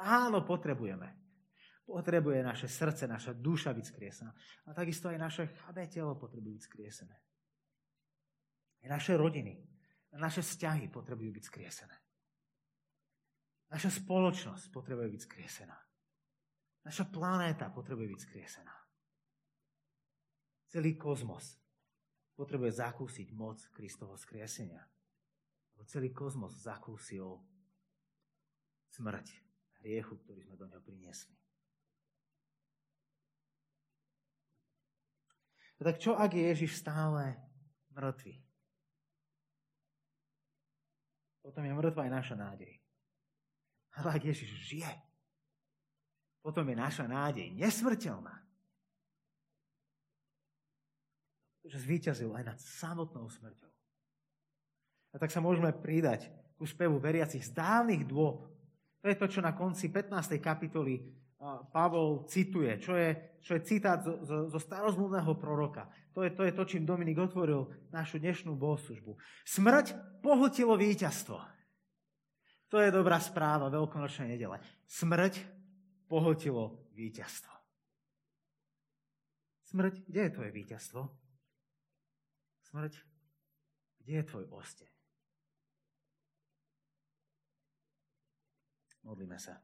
Áno, 0.00 0.44
potrebujeme. 0.44 1.20
Potrebuje 1.84 2.40
naše 2.46 2.70
srdce, 2.70 3.04
naša 3.04 3.34
duša 3.36 3.74
byť 3.74 3.84
skriesená. 3.84 4.30
A 4.66 4.70
takisto 4.72 5.10
aj 5.10 5.18
naše 5.18 5.42
chabé 5.60 5.90
telo 5.90 6.16
potrebujú 6.16 6.56
byť 6.56 6.64
skriesené. 6.64 7.16
Naše 8.88 9.12
rodiny, 9.18 9.60
naše 10.16 10.40
vzťahy 10.40 10.88
potrebujú 10.88 11.30
byť 11.36 11.44
skriesené. 11.44 11.96
Naša 13.70 13.90
spoločnosť 14.02 14.72
potrebuje 14.72 15.08
byť 15.14 15.22
skriesená. 15.28 15.76
Naša 16.82 17.04
planéta 17.12 17.68
potrebuje 17.68 18.08
byť 18.16 18.20
skriesená. 18.24 18.74
Celý 20.70 20.96
kozmos 20.96 21.58
potrebuje 22.38 22.80
zakúsiť 22.80 23.28
moc 23.36 23.60
Kristovho 23.74 24.16
skriesenia. 24.16 24.80
Celý 25.88 26.14
kozmos 26.14 26.54
zakúsil 26.60 27.40
smrť, 28.94 29.26
hriechu, 29.82 30.14
ktorý 30.22 30.44
sme 30.44 30.54
do 30.54 30.66
neho 30.70 30.82
priniesli. 30.84 31.34
A 35.80 35.88
tak 35.88 35.96
čo, 35.96 36.12
ak 36.12 36.36
je 36.36 36.44
Ježiš 36.52 36.78
stále 36.78 37.40
mŕtvy? 37.96 38.36
Potom 41.40 41.64
je 41.64 41.72
mŕtva 41.72 42.04
aj 42.04 42.12
naša 42.12 42.36
nádej. 42.36 42.76
Ale 43.96 44.20
ak 44.20 44.22
Ježiš 44.28 44.50
žije, 44.70 44.92
potom 46.44 46.68
je 46.68 46.76
naša 46.76 47.08
nádej 47.08 47.50
nesmrteľná. 47.56 48.50
že 51.70 51.78
zvíťazil 51.86 52.34
aj 52.34 52.44
nad 52.50 52.58
samotnou 52.58 53.30
smrťou. 53.30 53.69
A 55.10 55.18
tak 55.18 55.34
sa 55.34 55.42
môžeme 55.42 55.74
pridať 55.74 56.30
ku 56.54 56.68
spevu 56.68 57.00
veriacich 57.02 57.42
z 57.42 57.56
dávnych 57.56 58.06
dôb. 58.06 58.46
To 59.00 59.06
je 59.08 59.16
to, 59.16 59.26
čo 59.26 59.40
na 59.40 59.56
konci 59.56 59.88
15. 59.88 60.36
kapitoly 60.38 61.00
Pavol 61.72 62.28
cituje, 62.28 62.76
čo 62.76 62.92
je, 62.92 63.16
čo 63.40 63.56
je 63.56 63.64
citát 63.64 64.04
zo, 64.04 64.20
zo, 64.44 64.60
starozmluvného 64.60 65.32
proroka. 65.40 65.88
To 66.12 66.20
je, 66.20 66.36
to 66.36 66.44
je 66.44 66.52
to, 66.52 66.68
čím 66.68 66.84
Dominik 66.84 67.16
otvoril 67.16 67.72
našu 67.88 68.20
dnešnú 68.20 68.52
bohoslužbu. 68.60 69.16
Smrť 69.48 70.20
pohltilo 70.20 70.76
víťazstvo. 70.76 71.40
To 72.68 72.76
je 72.76 72.92
dobrá 72.92 73.16
správa 73.24 73.72
veľkonočnej 73.72 74.36
nedele. 74.36 74.60
Smrť 74.84 75.40
pohltilo 76.12 76.92
víťazstvo. 76.92 77.56
Smrť, 79.72 79.94
kde 80.12 80.20
je 80.28 80.30
tvoje 80.36 80.50
víťazstvo? 80.52 81.00
Smrť, 82.68 82.92
kde 84.04 84.12
je 84.12 84.24
tvoj 84.28 84.44
osteň? 84.52 84.99
Modlíme 89.10 89.34
sa. 89.42 89.58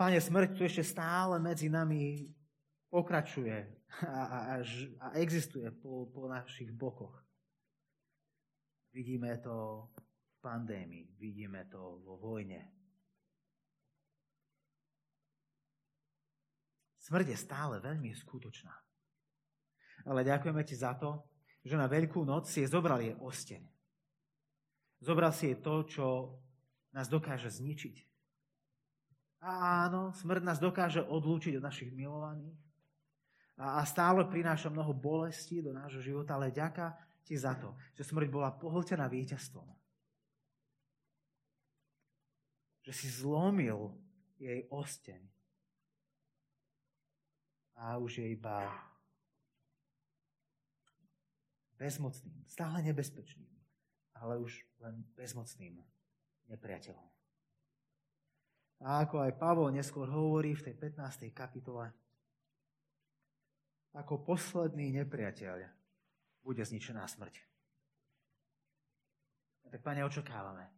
Páne, 0.00 0.16
smrť 0.16 0.56
tu 0.56 0.64
ešte 0.64 0.80
stále 0.80 1.36
medzi 1.36 1.68
nami 1.68 2.32
pokračuje 2.88 3.52
a, 4.08 4.08
a, 4.08 4.38
a, 4.48 4.54
a 5.04 5.06
existuje 5.20 5.68
po, 5.76 6.08
po 6.08 6.32
našich 6.32 6.72
bokoch. 6.72 7.20
Vidíme 8.96 9.36
to 9.44 9.88
v 9.92 10.36
pandémii, 10.40 11.12
vidíme 11.20 11.68
to 11.68 12.00
vo 12.00 12.16
vojne, 12.16 12.72
Smrť 17.06 17.26
je 17.30 17.38
stále 17.38 17.78
veľmi 17.78 18.10
skutočná. 18.18 18.74
Ale 20.10 20.26
ďakujeme 20.26 20.58
ti 20.66 20.74
za 20.74 20.98
to, 20.98 21.22
že 21.62 21.78
na 21.78 21.86
Veľkú 21.86 22.26
noc 22.26 22.50
si 22.50 22.66
je 22.66 22.72
zobral 22.74 22.98
jej 22.98 23.14
osteň. 23.22 23.75
Zobral 25.00 25.32
si 25.32 25.52
jej 25.52 25.58
to, 25.60 25.84
čo 25.84 26.06
nás 26.96 27.06
dokáže 27.12 27.52
zničiť. 27.52 27.96
Áno, 29.46 30.16
smrť 30.16 30.42
nás 30.42 30.58
dokáže 30.58 31.04
odlúčiť 31.04 31.60
od 31.60 31.66
našich 31.66 31.92
milovaných. 31.92 32.56
A 33.56 33.84
stále 33.88 34.24
prináša 34.28 34.68
mnoho 34.68 34.92
bolesti 34.92 35.64
do 35.64 35.72
nášho 35.72 36.04
života, 36.04 36.36
ale 36.36 36.52
ďaká 36.52 36.92
ti 37.24 37.36
za 37.36 37.56
to, 37.56 37.72
že 37.96 38.04
smrť 38.04 38.28
bola 38.28 38.52
pohltená 38.52 39.08
víťazstvom. 39.08 39.64
Že 42.84 42.92
si 42.92 43.08
zlomil 43.08 43.96
jej 44.36 44.68
osteň 44.68 45.24
a 47.76 47.96
už 48.00 48.24
je 48.24 48.26
iba 48.32 48.72
bezmocným, 51.76 52.40
stále 52.48 52.80
nebezpečným, 52.84 53.55
ale 54.20 54.40
už 54.40 54.64
len 54.80 55.04
bezmocným 55.16 55.80
nepriateľom. 56.48 57.06
A 58.84 59.08
ako 59.08 59.24
aj 59.24 59.40
Pavol 59.40 59.72
neskôr 59.72 60.04
hovorí 60.08 60.52
v 60.52 60.68
tej 60.68 60.74
15. 60.76 61.32
kapitole, 61.32 61.88
ako 63.96 64.20
posledný 64.20 64.92
nepriateľ 65.00 65.64
bude 66.44 66.60
zničená 66.60 67.08
smrť. 67.08 67.40
A 69.66 69.72
tak, 69.72 69.80
Pane, 69.80 70.04
očakávame. 70.04 70.68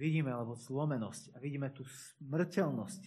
Vidíme, 0.00 0.32
alebo 0.32 0.56
zlomenosť 0.56 1.36
a 1.36 1.38
vidíme 1.38 1.68
tú 1.70 1.84
smrteľnosť 1.84 3.02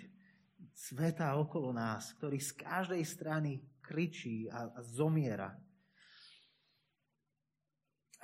sveta 0.72 1.34
okolo 1.42 1.74
nás, 1.74 2.14
ktorý 2.16 2.38
z 2.38 2.52
každej 2.62 3.04
strany 3.04 3.60
kričí 3.82 4.46
a, 4.48 4.70
a 4.70 4.80
zomiera. 4.86 5.58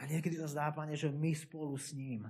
A 0.02 0.10
niekedy 0.10 0.34
sa 0.34 0.50
zdá, 0.50 0.74
Pane, 0.74 0.98
že 0.98 1.14
my 1.14 1.30
spolu 1.38 1.78
s 1.78 1.94
ním. 1.94 2.26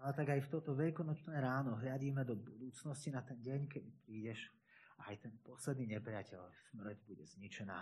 Ale 0.00 0.12
tak 0.12 0.36
aj 0.36 0.44
v 0.44 0.52
toto 0.52 0.76
veľkonočné 0.76 1.32
ráno 1.40 1.80
hľadíme 1.80 2.24
do 2.28 2.36
budúcnosti 2.36 3.08
na 3.08 3.24
ten 3.24 3.40
deň, 3.40 3.68
keď 3.68 3.84
prídeš 4.04 4.52
a 5.00 5.08
aj 5.12 5.24
ten 5.24 5.32
posledný 5.40 5.96
nepriateľ, 5.96 6.44
smrť 6.72 6.96
bude 7.08 7.24
zničená. 7.24 7.80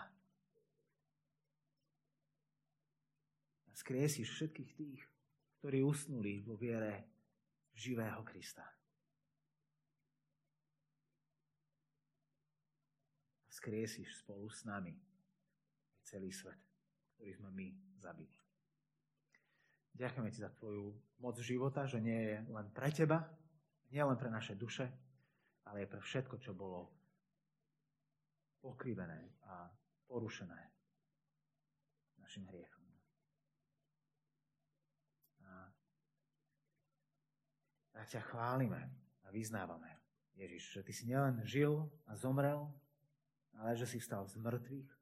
A 3.67 3.71
skriesiš 3.75 4.35
všetkých 4.35 4.71
tých, 4.79 5.03
ktorí 5.59 5.83
usnuli 5.83 6.47
vo 6.47 6.55
viere 6.55 7.11
živého 7.75 8.23
Krista. 8.23 8.67
skriesiš 13.59 14.23
spolu 14.23 14.47
s 14.47 14.63
nami 14.63 14.95
celý 16.07 16.31
svet, 16.31 16.68
ktorých 17.19 17.43
sme 17.43 17.51
my 17.51 17.67
zabili. 17.99 18.39
Ďakujeme 19.99 20.31
ti 20.31 20.39
za 20.39 20.55
tvoju 20.55 20.95
moc 21.19 21.35
života, 21.43 21.83
že 21.83 21.99
nie 21.99 22.15
je 22.15 22.37
len 22.47 22.71
pre 22.71 22.95
teba, 22.95 23.27
nie 23.91 23.99
len 23.99 24.15
pre 24.15 24.31
naše 24.31 24.55
duše, 24.55 24.87
ale 25.67 25.83
aj 25.83 25.91
pre 25.91 25.99
všetko, 25.99 26.39
čo 26.39 26.55
bolo 26.55 26.87
pokrivené 28.63 29.35
a 29.51 29.67
porušené 30.07 30.63
našim 32.23 32.47
hriechom. 32.47 32.87
A 35.43 35.75
tak 37.99 38.07
ťa 38.07 38.23
chválime 38.31 38.87
a 39.27 39.35
vyznávame, 39.35 39.99
Ježiš, 40.39 40.79
že 40.79 40.81
ty 40.87 40.93
si 40.95 41.11
nielen 41.11 41.43
žil 41.43 41.91
a 42.07 42.15
zomrel, 42.15 42.71
ale 43.59 43.75
že 43.75 43.91
si 43.91 43.99
vstal 43.99 44.23
z 44.31 44.39
mŕtvych 44.39 44.98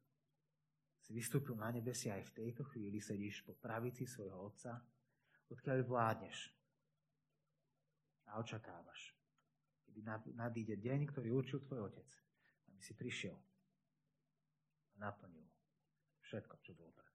si 1.06 1.14
vystúpil 1.14 1.54
na 1.54 1.70
nebesia 1.70 2.18
aj 2.18 2.34
v 2.34 2.34
tejto 2.42 2.66
chvíli 2.74 2.98
sedíš 2.98 3.46
po 3.46 3.54
pravici 3.54 4.10
svojho 4.10 4.50
Otca, 4.50 4.74
odkiaľ 5.46 5.86
vládneš 5.86 6.50
a 8.26 8.42
očakávaš, 8.42 9.14
kedy 9.86 10.02
nadíde 10.34 10.74
deň, 10.82 11.06
ktorý 11.14 11.30
určil 11.30 11.62
tvoj 11.62 11.94
Otec, 11.94 12.10
aby 12.74 12.82
si 12.82 12.98
prišiel 12.98 13.38
a 13.38 14.94
naplnil 14.98 15.46
všetko, 16.26 16.58
čo 16.66 16.74
bolo. 16.74 16.90
Amen. 16.90 17.05